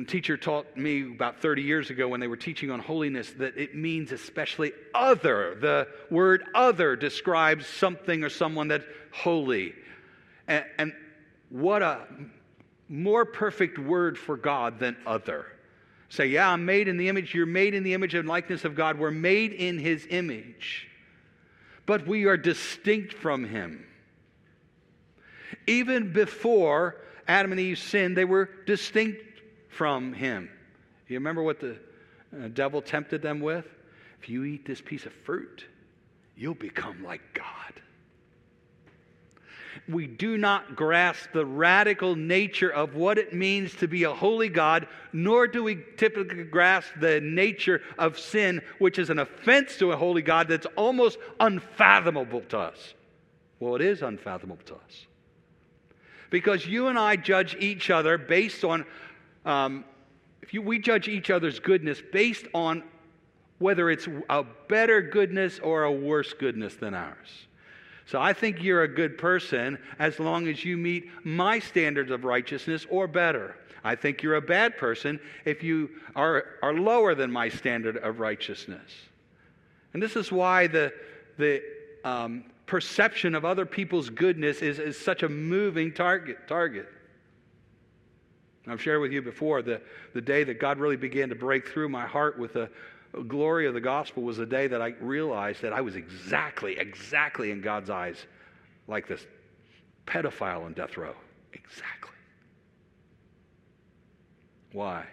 teacher 0.07 0.37
taught 0.37 0.77
me 0.77 1.03
about 1.03 1.41
30 1.41 1.62
years 1.62 1.91
ago 1.91 2.09
when 2.09 2.21
they 2.21 2.29
were 2.29 2.37
teaching 2.37 2.71
on 2.71 2.81
holiness 2.81 3.31
that 3.39 3.57
it 3.57 3.75
means 3.75 4.12
especially 4.12 4.73
other. 4.95 5.57
The 5.61 5.89
word 6.11 6.45
other 6.55 6.97
describes 6.97 7.67
something 7.67 8.25
or 8.25 8.29
someone 8.29 8.69
that's 8.69 8.85
holy. 9.12 9.75
And, 10.49 10.65
and 10.79 10.93
what 11.51 11.83
a 11.83 12.07
more 12.89 13.25
perfect 13.25 13.79
word 13.79 14.19
for 14.19 14.37
God 14.37 14.79
than 14.79 14.97
other. 15.07 15.47
Say, 16.09 16.27
yeah, 16.27 16.49
I'm 16.49 16.65
made 16.65 16.89
in 16.89 16.97
the 16.97 17.09
image. 17.09 17.35
You're 17.35 17.47
made 17.47 17.75
in 17.75 17.83
the 17.83 17.95
image 17.95 18.15
and 18.15 18.29
likeness 18.29 18.65
of 18.65 18.75
God. 18.75 18.99
We're 18.99 19.11
made 19.11 19.53
in 19.53 19.79
his 19.79 20.07
image. 20.09 20.89
But 21.85 22.07
we 22.07 22.24
are 22.24 22.37
distinct 22.37 23.12
from 23.12 23.45
him. 23.45 23.85
Even 25.66 26.12
before 26.12 26.97
Adam 27.27 27.53
and 27.53 27.61
Eve 27.61 27.79
sinned, 27.79 28.16
they 28.16 28.24
were 28.24 28.49
distinct 28.66 29.22
from 29.77 30.12
him. 30.12 30.51
You 31.09 31.16
remember 31.16 31.43
what 31.43 31.61
the 31.61 31.77
uh, 32.33 32.49
devil 32.49 32.83
tempted 32.83 33.22
them 33.22 33.41
with? 33.41 33.66
If 34.20 34.29
you 34.29 34.45
eat 34.45 34.66
this 34.66 34.81
piece 34.81 35.07
of 35.07 35.12
fruit, 35.24 35.64
you'll 36.37 36.55
become 36.55 37.05
like 37.05 37.20
God. 37.35 37.45
We 39.89 40.07
do 40.07 40.37
not 40.37 40.74
grasp 40.74 41.31
the 41.33 41.47
radical 41.47 42.16
nature 42.16 42.70
of 42.70 42.97
what 42.97 43.18
it 43.18 43.33
means 43.33 43.74
to 43.77 43.87
be 43.87 44.03
a 44.05 44.12
holy 44.12 44.49
God, 44.49 44.89
nor 45.12 45.47
do 45.47 45.62
we 45.62 45.79
typically 45.97 46.45
grasp 46.45 46.89
the 46.99 47.20
nature 47.20 47.83
of 47.99 48.18
sin, 48.18 48.62
which 48.79 48.99
is 48.99 49.11
an 49.11 49.20
offense 49.20 49.77
to 49.77 49.93
a 49.93 49.97
holy 49.97 50.22
God 50.22 50.49
that's 50.49 50.66
almost 50.77 51.18
unfathomable 51.39 52.41
to 52.49 52.59
us. 52.59 52.95
Well, 53.61 53.77
it 53.77 53.83
is 53.83 54.03
unfathomable 54.03 54.64
to 54.66 54.74
us. 54.74 55.07
Because 56.31 56.66
you 56.66 56.89
and 56.89 56.99
I 56.99 57.16
judge 57.16 57.57
each 57.61 57.89
other 57.89 58.18
based 58.18 58.64
on 58.64 58.85
um, 59.47 59.84
if 60.42 60.53
you, 60.53 60.61
we 60.61 60.78
judge 60.78 61.09
each 61.09 61.30
other's 61.30 61.59
goodness 61.59 62.03
based 62.12 62.47
on 62.53 62.82
whether 63.59 63.90
it's 63.90 64.07
a 64.28 64.44
better 64.68 65.01
goodness 65.01 65.59
or 65.61 65.84
a 65.84 65.92
worse 65.92 66.34
goodness 66.34 66.74
than 66.76 66.94
ours. 66.94 67.47
So 68.05 68.20
I 68.20 68.32
think 68.32 68.62
you're 68.62 68.82
a 68.82 68.88
good 68.88 69.18
person 69.18 69.78
as 69.99 70.20
long 70.20 70.47
as 70.47 70.64
you 70.64 70.76
meet 70.76 71.11
my 71.24 71.59
standards 71.59 72.11
of 72.11 72.24
righteousness 72.24 72.86
or 72.90 73.09
better. 73.09 73.57
I 73.82 73.94
think 73.94 74.22
you're 74.22 74.36
a 74.36 74.42
bad 74.42 74.76
person 74.76 75.18
if 75.44 75.62
you 75.62 75.90
are, 76.14 76.44
are 76.62 76.74
lower 76.74 77.14
than 77.14 77.32
my 77.32 77.49
standard 77.49 77.97
of 77.97 78.20
righteousness. 78.20 78.90
And 79.94 80.03
this 80.03 80.16
is 80.16 80.30
why 80.30 80.66
the, 80.66 80.92
the 81.38 81.62
um, 82.05 82.44
perception 82.66 83.34
of 83.34 83.44
other 83.44 83.64
people's 83.64 84.11
goodness 84.11 84.59
is, 84.59 84.78
is 84.78 84.99
such 84.99 85.22
a 85.22 85.28
moving 85.28 85.92
target. 85.92 86.47
target. 86.47 86.88
I've 88.69 88.83
shared 88.83 89.01
with 89.01 89.12
you 89.12 89.23
before 89.23 89.62
the, 89.62 89.81
the 90.12 90.21
day 90.21 90.45
that 90.45 90.59
God 90.59 90.79
really 90.79 90.97
began 90.97 91.29
to 91.29 91.35
break 91.35 91.69
through 91.69 91.89
my 91.89 92.07
heart 92.07 92.39
with 92.39 92.55
the 92.55 92.71
glory 93.29 93.67
of 93.67 93.75
the 93.75 93.81
gospel 93.81 94.23
was 94.23 94.37
the 94.37 94.47
day 94.47 94.67
that 94.67 94.83
I 94.83 94.89
realized 95.01 95.62
that 95.62 95.73
I 95.73 95.81
was 95.81 95.97
exactly, 95.97 96.79
exactly 96.79 97.51
in 97.51 97.61
God's 97.61 97.91
eyes 97.91 98.17
like 98.89 99.07
this 99.07 99.25
pedophile 100.07 100.64
on 100.64 100.73
death 100.73 100.97
row. 100.97 101.14
Exactly. 101.53 102.11
Why? 104.73 105.07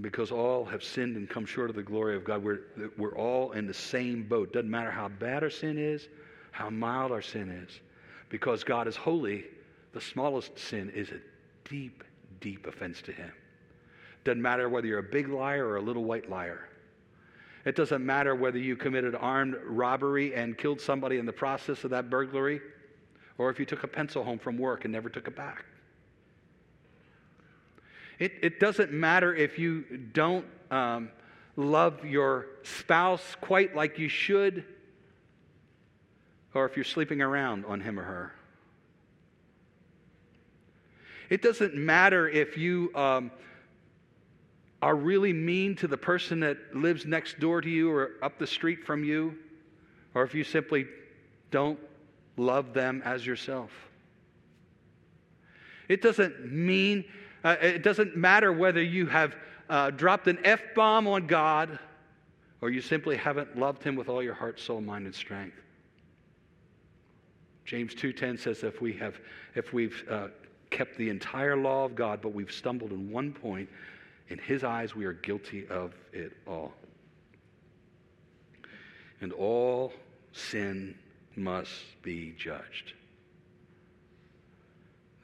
Because 0.00 0.32
all 0.32 0.64
have 0.64 0.82
sinned 0.82 1.16
and 1.16 1.28
come 1.28 1.44
short 1.44 1.70
of 1.70 1.76
the 1.76 1.82
glory 1.82 2.16
of 2.16 2.24
God. 2.24 2.42
We're, 2.42 2.60
we're 2.96 3.16
all 3.16 3.52
in 3.52 3.66
the 3.66 3.74
same 3.74 4.22
boat. 4.24 4.52
Doesn't 4.52 4.70
matter 4.70 4.90
how 4.90 5.08
bad 5.08 5.42
our 5.42 5.50
sin 5.50 5.78
is, 5.78 6.08
how 6.50 6.70
mild 6.70 7.12
our 7.12 7.22
sin 7.22 7.48
is. 7.50 7.80
Because 8.30 8.64
God 8.64 8.88
is 8.88 8.96
holy, 8.96 9.44
the 9.92 10.00
smallest 10.00 10.58
sin 10.58 10.90
is 10.94 11.10
a 11.10 11.20
deep, 11.72 12.04
deep 12.40 12.66
offense 12.66 13.00
to 13.00 13.12
Him. 13.12 13.32
Doesn't 14.24 14.42
matter 14.42 14.68
whether 14.68 14.86
you're 14.86 14.98
a 14.98 15.02
big 15.02 15.28
liar 15.28 15.66
or 15.66 15.76
a 15.76 15.80
little 15.80 16.04
white 16.04 16.28
liar. 16.30 16.68
It 17.64 17.76
doesn't 17.76 18.04
matter 18.04 18.34
whether 18.34 18.58
you 18.58 18.76
committed 18.76 19.16
armed 19.18 19.56
robbery 19.64 20.34
and 20.34 20.58
killed 20.58 20.80
somebody 20.80 21.16
in 21.16 21.24
the 21.24 21.32
process 21.32 21.82
of 21.82 21.90
that 21.90 22.10
burglary, 22.10 22.60
or 23.38 23.48
if 23.48 23.58
you 23.58 23.64
took 23.64 23.84
a 23.84 23.88
pencil 23.88 24.22
home 24.22 24.38
from 24.38 24.58
work 24.58 24.84
and 24.84 24.92
never 24.92 25.08
took 25.08 25.26
it 25.26 25.34
back. 25.34 25.64
It, 28.18 28.32
it 28.42 28.60
doesn't 28.60 28.92
matter 28.92 29.34
if 29.34 29.58
you 29.58 29.82
don't 30.12 30.44
um, 30.70 31.08
love 31.56 32.04
your 32.04 32.48
spouse 32.64 33.36
quite 33.40 33.74
like 33.74 33.98
you 33.98 34.10
should, 34.10 34.64
or 36.54 36.66
if 36.66 36.76
you're 36.76 36.84
sleeping 36.84 37.22
around 37.22 37.64
on 37.64 37.80
him 37.80 37.98
or 37.98 38.02
her. 38.02 38.34
It 41.32 41.40
doesn't 41.40 41.74
matter 41.74 42.28
if 42.28 42.58
you 42.58 42.94
um, 42.94 43.30
are 44.82 44.94
really 44.94 45.32
mean 45.32 45.74
to 45.76 45.88
the 45.88 45.96
person 45.96 46.40
that 46.40 46.76
lives 46.76 47.06
next 47.06 47.40
door 47.40 47.62
to 47.62 47.70
you 47.70 47.90
or 47.90 48.10
up 48.20 48.38
the 48.38 48.46
street 48.46 48.84
from 48.84 49.02
you, 49.02 49.38
or 50.14 50.24
if 50.24 50.34
you 50.34 50.44
simply 50.44 50.84
don't 51.50 51.78
love 52.36 52.74
them 52.74 53.00
as 53.06 53.24
yourself. 53.24 53.70
It 55.88 56.02
doesn't 56.02 56.52
mean 56.52 57.06
uh, 57.42 57.56
it 57.62 57.82
doesn't 57.82 58.14
matter 58.14 58.52
whether 58.52 58.82
you 58.82 59.06
have 59.06 59.34
uh, 59.70 59.88
dropped 59.88 60.28
an 60.28 60.38
F 60.44 60.60
bomb 60.74 61.06
on 61.06 61.26
God 61.26 61.78
or 62.60 62.68
you 62.68 62.82
simply 62.82 63.16
haven't 63.16 63.58
loved 63.58 63.82
him 63.82 63.96
with 63.96 64.10
all 64.10 64.22
your 64.22 64.34
heart, 64.34 64.60
soul, 64.60 64.82
mind, 64.82 65.06
and 65.06 65.14
strength. 65.14 65.56
James 67.64 67.94
2:10 67.94 68.38
says 68.38 68.64
if 68.64 68.82
we 68.82 68.92
have 68.92 69.18
if 69.54 69.72
we've 69.72 70.04
uh, 70.10 70.28
kept 70.72 70.96
the 70.96 71.10
entire 71.10 71.56
law 71.56 71.84
of 71.84 71.94
God 71.94 72.20
but 72.20 72.34
we've 72.34 72.50
stumbled 72.50 72.90
in 72.90 73.10
one 73.10 73.32
point 73.32 73.68
in 74.28 74.38
his 74.38 74.64
eyes 74.64 74.96
we 74.96 75.04
are 75.04 75.12
guilty 75.12 75.66
of 75.68 75.94
it 76.12 76.32
all. 76.46 76.72
And 79.20 79.32
all 79.32 79.92
sin 80.32 80.96
must 81.36 82.02
be 82.02 82.34
judged. 82.36 82.94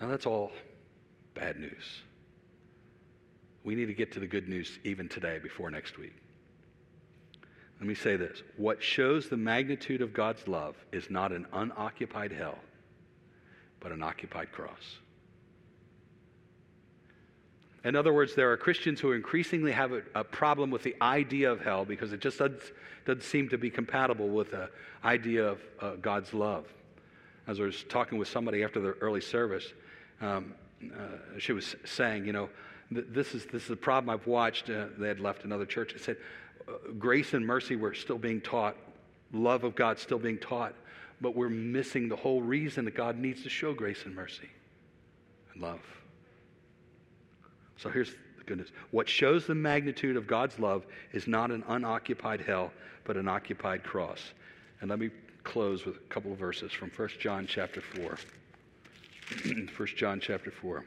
Now 0.00 0.08
that's 0.08 0.26
all 0.26 0.52
bad 1.34 1.58
news. 1.58 2.02
We 3.64 3.74
need 3.74 3.86
to 3.86 3.94
get 3.94 4.12
to 4.12 4.20
the 4.20 4.26
good 4.26 4.48
news 4.48 4.78
even 4.84 5.08
today 5.08 5.38
before 5.42 5.70
next 5.70 5.98
week. 5.98 6.14
Let 7.80 7.88
me 7.88 7.94
say 7.94 8.16
this 8.16 8.42
what 8.56 8.82
shows 8.82 9.28
the 9.28 9.36
magnitude 9.36 10.02
of 10.02 10.12
God's 10.12 10.46
love 10.46 10.76
is 10.92 11.10
not 11.10 11.32
an 11.32 11.46
unoccupied 11.52 12.32
hell, 12.32 12.58
but 13.80 13.90
an 13.90 14.02
occupied 14.02 14.52
cross. 14.52 14.98
In 17.88 17.96
other 17.96 18.12
words, 18.12 18.34
there 18.34 18.52
are 18.52 18.56
Christians 18.58 19.00
who 19.00 19.12
increasingly 19.12 19.72
have 19.72 19.92
a, 19.92 20.02
a 20.14 20.22
problem 20.22 20.70
with 20.70 20.82
the 20.82 20.94
idea 21.00 21.50
of 21.50 21.62
hell 21.62 21.86
because 21.86 22.12
it 22.12 22.20
just 22.20 22.38
doesn't, 22.38 22.60
doesn't 23.06 23.22
seem 23.22 23.48
to 23.48 23.56
be 23.56 23.70
compatible 23.70 24.28
with 24.28 24.50
the 24.50 24.68
idea 25.02 25.46
of 25.46 25.58
uh, 25.80 25.92
God's 25.94 26.34
love. 26.34 26.66
As 27.46 27.60
I 27.60 27.62
was 27.62 27.84
talking 27.88 28.18
with 28.18 28.28
somebody 28.28 28.62
after 28.62 28.78
the 28.78 28.90
early 29.00 29.22
service, 29.22 29.72
um, 30.20 30.52
uh, 30.84 31.38
she 31.38 31.54
was 31.54 31.76
saying, 31.86 32.26
you 32.26 32.34
know, 32.34 32.50
this 32.90 33.34
is, 33.34 33.46
this 33.46 33.62
is 33.62 33.68
the 33.68 33.76
problem 33.76 34.10
I've 34.10 34.26
watched. 34.26 34.68
Uh, 34.68 34.88
they 34.98 35.08
had 35.08 35.18
left 35.18 35.44
another 35.44 35.64
church. 35.64 35.94
It 35.94 36.02
said 36.02 36.18
uh, 36.68 36.72
grace 36.98 37.32
and 37.32 37.46
mercy 37.46 37.74
were 37.74 37.94
still 37.94 38.18
being 38.18 38.42
taught, 38.42 38.76
love 39.32 39.64
of 39.64 39.74
God 39.74 39.98
still 39.98 40.18
being 40.18 40.38
taught, 40.38 40.74
but 41.22 41.34
we're 41.34 41.48
missing 41.48 42.10
the 42.10 42.16
whole 42.16 42.42
reason 42.42 42.84
that 42.84 42.94
God 42.94 43.16
needs 43.16 43.44
to 43.44 43.48
show 43.48 43.72
grace 43.72 44.04
and 44.04 44.14
mercy 44.14 44.50
and 45.54 45.62
love. 45.62 45.80
So 47.78 47.88
here's 47.88 48.10
the 48.10 48.44
goodness. 48.44 48.68
What 48.90 49.08
shows 49.08 49.46
the 49.46 49.54
magnitude 49.54 50.16
of 50.16 50.26
God's 50.26 50.58
love 50.58 50.84
is 51.12 51.26
not 51.26 51.50
an 51.50 51.64
unoccupied 51.68 52.40
hell, 52.40 52.72
but 53.04 53.16
an 53.16 53.28
occupied 53.28 53.82
cross. 53.82 54.20
And 54.80 54.90
let 54.90 54.98
me 54.98 55.10
close 55.44 55.86
with 55.86 55.96
a 55.96 56.08
couple 56.10 56.32
of 56.32 56.38
verses 56.38 56.72
from 56.72 56.90
1 56.94 57.08
John 57.20 57.46
chapter 57.48 57.80
4. 57.80 58.18
1 59.76 59.88
John 59.96 60.20
chapter 60.20 60.50
4 60.50 60.84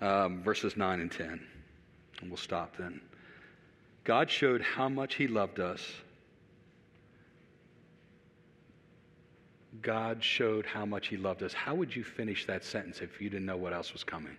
um, 0.00 0.42
verses 0.42 0.76
9 0.76 1.00
and 1.00 1.10
10. 1.10 1.46
And 2.20 2.30
we'll 2.30 2.36
stop 2.36 2.76
then. 2.76 3.00
God 4.04 4.30
showed 4.30 4.62
how 4.62 4.88
much 4.88 5.14
He 5.14 5.28
loved 5.28 5.60
us. 5.60 5.82
God 9.82 10.22
showed 10.22 10.64
how 10.64 10.86
much 10.86 11.08
He 11.08 11.16
loved 11.16 11.42
us. 11.42 11.52
How 11.52 11.74
would 11.74 11.94
you 11.94 12.04
finish 12.04 12.46
that 12.46 12.64
sentence 12.64 13.00
if 13.00 13.20
you 13.20 13.28
didn't 13.28 13.46
know 13.46 13.56
what 13.56 13.72
else 13.72 13.92
was 13.92 14.04
coming? 14.04 14.36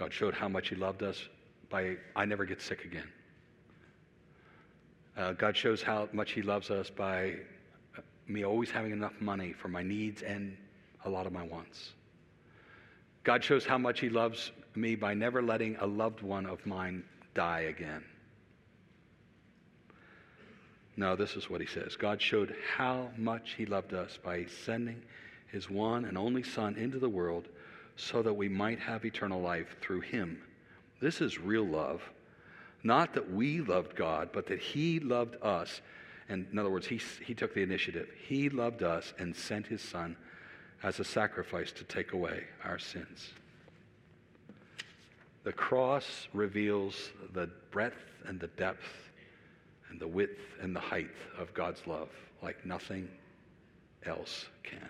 God 0.00 0.14
showed 0.14 0.32
how 0.32 0.48
much 0.48 0.70
He 0.70 0.76
loved 0.76 1.02
us 1.02 1.28
by, 1.68 1.98
I 2.16 2.24
never 2.24 2.46
get 2.46 2.62
sick 2.62 2.86
again. 2.86 3.06
Uh, 5.14 5.32
God 5.32 5.54
shows 5.54 5.82
how 5.82 6.08
much 6.14 6.32
He 6.32 6.40
loves 6.40 6.70
us 6.70 6.88
by 6.88 7.34
me 8.26 8.46
always 8.46 8.70
having 8.70 8.92
enough 8.92 9.12
money 9.20 9.52
for 9.52 9.68
my 9.68 9.82
needs 9.82 10.22
and 10.22 10.56
a 11.04 11.10
lot 11.10 11.26
of 11.26 11.34
my 11.34 11.42
wants. 11.42 11.92
God 13.24 13.44
shows 13.44 13.66
how 13.66 13.76
much 13.76 14.00
He 14.00 14.08
loves 14.08 14.52
me 14.74 14.94
by 14.94 15.12
never 15.12 15.42
letting 15.42 15.76
a 15.76 15.86
loved 15.86 16.22
one 16.22 16.46
of 16.46 16.64
mine 16.64 17.04
die 17.34 17.66
again. 17.68 18.02
No, 20.96 21.14
this 21.14 21.36
is 21.36 21.50
what 21.50 21.60
He 21.60 21.66
says 21.66 21.94
God 21.96 22.22
showed 22.22 22.56
how 22.74 23.10
much 23.18 23.52
He 23.58 23.66
loved 23.66 23.92
us 23.92 24.18
by 24.24 24.46
sending 24.64 25.02
His 25.48 25.68
one 25.68 26.06
and 26.06 26.16
only 26.16 26.42
Son 26.42 26.76
into 26.76 26.98
the 26.98 27.10
world 27.10 27.48
so 27.96 28.22
that 28.22 28.34
we 28.34 28.48
might 28.48 28.78
have 28.78 29.04
eternal 29.04 29.40
life 29.40 29.76
through 29.80 30.00
Him. 30.00 30.42
This 31.00 31.20
is 31.20 31.38
real 31.38 31.66
love. 31.66 32.02
Not 32.82 33.14
that 33.14 33.30
we 33.30 33.60
loved 33.60 33.96
God, 33.96 34.30
but 34.32 34.46
that 34.46 34.60
He 34.60 35.00
loved 35.00 35.36
us. 35.42 35.80
And 36.28 36.46
in 36.52 36.58
other 36.58 36.70
words, 36.70 36.86
He, 36.86 37.00
he 37.24 37.34
took 37.34 37.54
the 37.54 37.62
initiative. 37.62 38.08
He 38.26 38.48
loved 38.48 38.82
us 38.82 39.12
and 39.18 39.34
sent 39.34 39.66
His 39.66 39.82
Son 39.82 40.16
as 40.82 40.98
a 40.98 41.04
sacrifice 41.04 41.72
to 41.72 41.84
take 41.84 42.12
away 42.12 42.44
our 42.64 42.78
sins. 42.78 43.30
The 45.42 45.52
cross 45.52 46.28
reveals 46.32 47.12
the 47.32 47.50
breadth 47.70 47.96
and 48.26 48.38
the 48.38 48.48
depth 48.48 49.10
and 49.88 49.98
the 49.98 50.08
width 50.08 50.38
and 50.60 50.74
the 50.74 50.80
height 50.80 51.10
of 51.38 51.52
God's 51.54 51.86
love 51.86 52.08
like 52.42 52.64
nothing 52.64 53.08
else 54.04 54.46
can. 54.62 54.88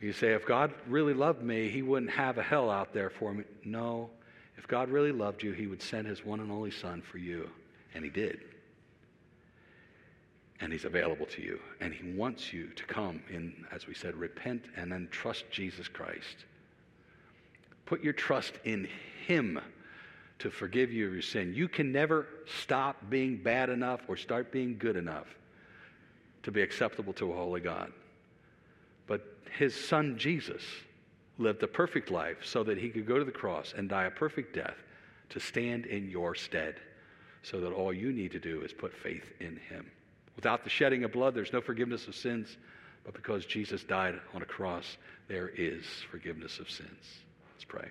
You 0.00 0.12
say, 0.12 0.32
if 0.32 0.46
God 0.46 0.72
really 0.86 1.14
loved 1.14 1.42
me, 1.42 1.68
he 1.68 1.82
wouldn't 1.82 2.10
have 2.12 2.38
a 2.38 2.42
hell 2.42 2.70
out 2.70 2.94
there 2.94 3.10
for 3.10 3.34
me. 3.34 3.44
No. 3.64 4.10
If 4.56 4.66
God 4.66 4.88
really 4.88 5.12
loved 5.12 5.42
you, 5.42 5.52
he 5.52 5.66
would 5.66 5.82
send 5.82 6.06
his 6.06 6.24
one 6.24 6.40
and 6.40 6.50
only 6.50 6.70
Son 6.70 7.02
for 7.02 7.18
you. 7.18 7.50
And 7.94 8.04
he 8.04 8.10
did 8.10 8.40
and 10.60 10.72
he's 10.72 10.84
available 10.84 11.26
to 11.26 11.42
you. 11.42 11.58
And 11.80 11.92
he 11.92 12.12
wants 12.12 12.52
you 12.52 12.68
to 12.68 12.84
come 12.84 13.22
in, 13.30 13.64
as 13.72 13.86
we 13.86 13.94
said, 13.94 14.14
repent 14.14 14.66
and 14.76 14.92
then 14.92 15.08
trust 15.10 15.44
Jesus 15.50 15.88
Christ. 15.88 16.44
Put 17.86 18.02
your 18.02 18.12
trust 18.12 18.54
in 18.64 18.88
him 19.26 19.58
to 20.38 20.50
forgive 20.50 20.92
you 20.92 21.06
of 21.08 21.12
your 21.12 21.22
sin. 21.22 21.54
You 21.54 21.68
can 21.68 21.92
never 21.92 22.26
stop 22.62 22.96
being 23.08 23.36
bad 23.36 23.70
enough 23.70 24.00
or 24.08 24.16
start 24.16 24.52
being 24.52 24.76
good 24.78 24.96
enough 24.96 25.26
to 26.42 26.50
be 26.50 26.62
acceptable 26.62 27.12
to 27.14 27.32
a 27.32 27.34
holy 27.34 27.60
God. 27.60 27.92
His 29.58 29.74
son 29.74 30.16
Jesus 30.18 30.62
lived 31.38 31.62
a 31.62 31.66
perfect 31.66 32.10
life 32.10 32.38
so 32.44 32.62
that 32.64 32.78
he 32.78 32.90
could 32.90 33.06
go 33.06 33.18
to 33.18 33.24
the 33.24 33.30
cross 33.30 33.74
and 33.76 33.88
die 33.88 34.04
a 34.04 34.10
perfect 34.10 34.54
death 34.54 34.76
to 35.30 35.40
stand 35.40 35.86
in 35.86 36.08
your 36.08 36.34
stead 36.34 36.76
so 37.42 37.60
that 37.60 37.72
all 37.72 37.92
you 37.92 38.12
need 38.12 38.32
to 38.32 38.38
do 38.38 38.60
is 38.62 38.72
put 38.72 38.92
faith 38.94 39.32
in 39.40 39.56
him. 39.56 39.90
Without 40.36 40.64
the 40.64 40.70
shedding 40.70 41.04
of 41.04 41.12
blood, 41.12 41.34
there's 41.34 41.52
no 41.52 41.60
forgiveness 41.60 42.06
of 42.06 42.14
sins, 42.14 42.56
but 43.04 43.14
because 43.14 43.46
Jesus 43.46 43.82
died 43.82 44.20
on 44.34 44.42
a 44.42 44.46
cross, 44.46 44.98
there 45.28 45.48
is 45.48 45.84
forgiveness 46.10 46.58
of 46.58 46.70
sins. 46.70 47.20
Let's 47.54 47.64
pray. 47.64 47.88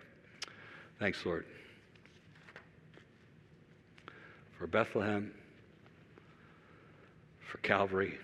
Thanks, 0.99 1.25
Lord. 1.25 1.45
For 4.57 4.67
Bethlehem, 4.67 5.31
for 7.39 7.57
Calvary, 7.59 8.17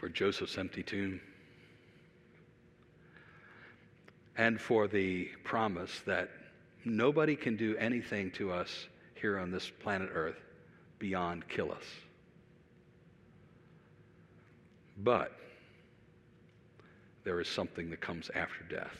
for 0.00 0.08
Joseph's 0.08 0.56
empty 0.56 0.82
tomb, 0.82 1.20
and 4.38 4.58
for 4.58 4.88
the 4.88 5.26
promise 5.44 6.00
that 6.06 6.30
nobody 6.86 7.36
can 7.36 7.54
do 7.54 7.76
anything 7.76 8.30
to 8.30 8.50
us 8.50 8.86
here 9.14 9.38
on 9.38 9.50
this 9.50 9.70
planet 9.82 10.08
Earth 10.14 10.40
beyond 10.98 11.46
kill 11.48 11.70
us. 11.70 11.84
But 14.96 15.32
there 17.24 17.38
is 17.38 17.48
something 17.48 17.90
that 17.90 18.00
comes 18.00 18.30
after 18.34 18.64
death. 18.70 18.96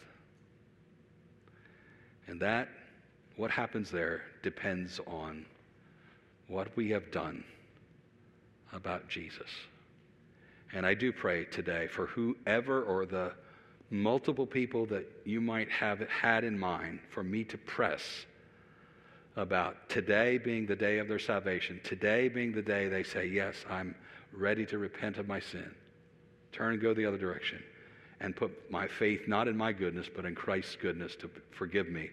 And 2.27 2.39
that, 2.41 2.69
what 3.37 3.51
happens 3.51 3.91
there, 3.91 4.21
depends 4.43 5.01
on 5.07 5.47
what 6.47 6.77
we 6.77 6.91
have 6.91 7.11
done 7.11 7.43
about 8.75 9.09
Jesus. 9.09 9.49
And 10.73 10.87
I 10.87 10.95
do 10.95 11.13
pray 11.13 11.45
today 11.45 11.89
for 11.89 12.07
whoever 12.07 12.83
or 12.83 13.07
the 13.07 13.33
multiple 13.91 14.47
people 14.47 14.87
that 14.87 15.11
you 15.25 15.41
might 15.41 15.69
have 15.71 16.01
had 16.09 16.45
in 16.45 16.59
mind 16.59 17.01
for 17.11 17.25
me 17.25 17.43
to 17.45 17.59
press 17.59 18.03
about 19.37 19.89
today 19.89 20.39
being 20.39 20.67
the 20.67 20.77
day 20.77 20.99
of 20.99 21.09
their 21.09 21.19
salvation, 21.19 21.81
today 21.83 22.29
being 22.29 22.53
the 22.53 22.63
day 22.63 22.89
they 22.89 23.03
say, 23.03 23.27
Yes, 23.27 23.57
I'm 23.69 23.95
ready 24.33 24.65
to 24.67 24.79
repent 24.79 25.19
of 25.19 25.27
my 25.27 25.41
sin, 25.41 25.75
turn 26.53 26.75
and 26.75 26.83
go 26.83 26.95
the 26.95 27.07
other 27.07 27.19
direction, 27.19 27.63
and 28.21 28.37
put 28.37 28.71
my 28.71 28.87
faith 28.87 29.27
not 29.27 29.49
in 29.49 29.57
my 29.57 29.73
goodness, 29.73 30.09
but 30.15 30.25
in 30.25 30.35
Christ's 30.35 30.77
goodness 30.77 31.17
to 31.17 31.31
forgive 31.51 31.89
me, 31.89 32.11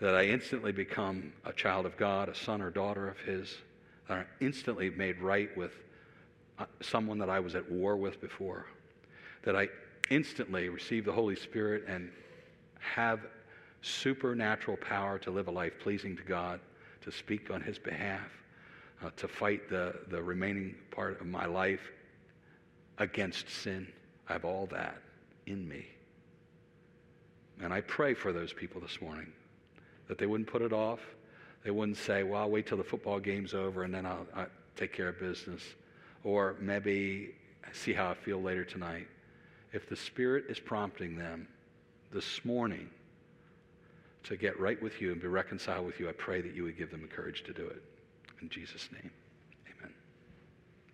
that 0.00 0.16
I 0.16 0.26
instantly 0.26 0.72
become 0.72 1.32
a 1.44 1.52
child 1.52 1.86
of 1.86 1.96
God, 1.96 2.28
a 2.28 2.34
son 2.34 2.60
or 2.60 2.70
daughter 2.70 3.08
of 3.08 3.18
His, 3.20 3.54
that 4.08 4.18
I'm 4.18 4.26
instantly 4.40 4.90
made 4.90 5.20
right 5.20 5.56
with 5.56 5.72
someone 6.80 7.18
that 7.18 7.30
I 7.30 7.40
was 7.40 7.54
at 7.54 7.70
war 7.70 7.96
with 7.96 8.20
before, 8.20 8.66
that 9.42 9.56
I 9.56 9.68
instantly 10.10 10.68
receive 10.68 11.04
the 11.04 11.12
Holy 11.12 11.36
Spirit 11.36 11.84
and 11.88 12.10
have 12.78 13.20
supernatural 13.80 14.76
power 14.76 15.18
to 15.18 15.30
live 15.30 15.48
a 15.48 15.50
life 15.50 15.72
pleasing 15.80 16.16
to 16.16 16.22
God, 16.22 16.60
to 17.02 17.10
speak 17.10 17.50
on 17.50 17.60
His 17.60 17.78
behalf, 17.78 18.28
uh, 19.04 19.10
to 19.16 19.28
fight 19.28 19.68
the, 19.68 19.94
the 20.08 20.22
remaining 20.22 20.74
part 20.90 21.20
of 21.20 21.26
my 21.26 21.46
life 21.46 21.90
against 22.98 23.48
sin. 23.48 23.86
I 24.28 24.34
have 24.34 24.44
all 24.44 24.66
that 24.66 25.00
in 25.46 25.68
me. 25.68 25.86
And 27.60 27.72
I 27.72 27.80
pray 27.80 28.14
for 28.14 28.32
those 28.32 28.52
people 28.52 28.80
this 28.80 29.00
morning 29.00 29.32
that 30.08 30.18
they 30.18 30.26
wouldn't 30.26 30.48
put 30.48 30.62
it 30.62 30.72
off. 30.72 31.00
They 31.64 31.70
wouldn't 31.70 31.96
say, 31.96 32.22
well, 32.22 32.42
I'll 32.42 32.50
wait 32.50 32.66
till 32.66 32.78
the 32.78 32.84
football 32.84 33.20
game's 33.20 33.54
over 33.54 33.84
and 33.84 33.94
then 33.94 34.04
I'll, 34.04 34.26
I'll 34.34 34.46
take 34.76 34.92
care 34.92 35.08
of 35.08 35.18
business. 35.20 35.62
Or 36.24 36.56
maybe 36.60 37.34
see 37.72 37.92
how 37.92 38.10
I 38.10 38.14
feel 38.14 38.40
later 38.40 38.64
tonight 38.64 39.08
if 39.72 39.88
the 39.88 39.96
Spirit 39.96 40.44
is 40.48 40.58
prompting 40.58 41.16
them 41.16 41.48
this 42.12 42.44
morning 42.44 42.90
to 44.24 44.36
get 44.36 44.60
right 44.60 44.80
with 44.82 45.00
you 45.00 45.12
and 45.12 45.20
be 45.20 45.28
reconciled 45.28 45.86
with 45.86 45.98
you, 45.98 46.08
I 46.08 46.12
pray 46.12 46.42
that 46.42 46.54
you 46.54 46.64
would 46.64 46.76
give 46.76 46.90
them 46.90 47.00
the 47.00 47.08
courage 47.08 47.42
to 47.44 47.52
do 47.52 47.66
it. 47.66 47.82
In 48.40 48.48
Jesus' 48.48 48.88
name. 48.92 49.10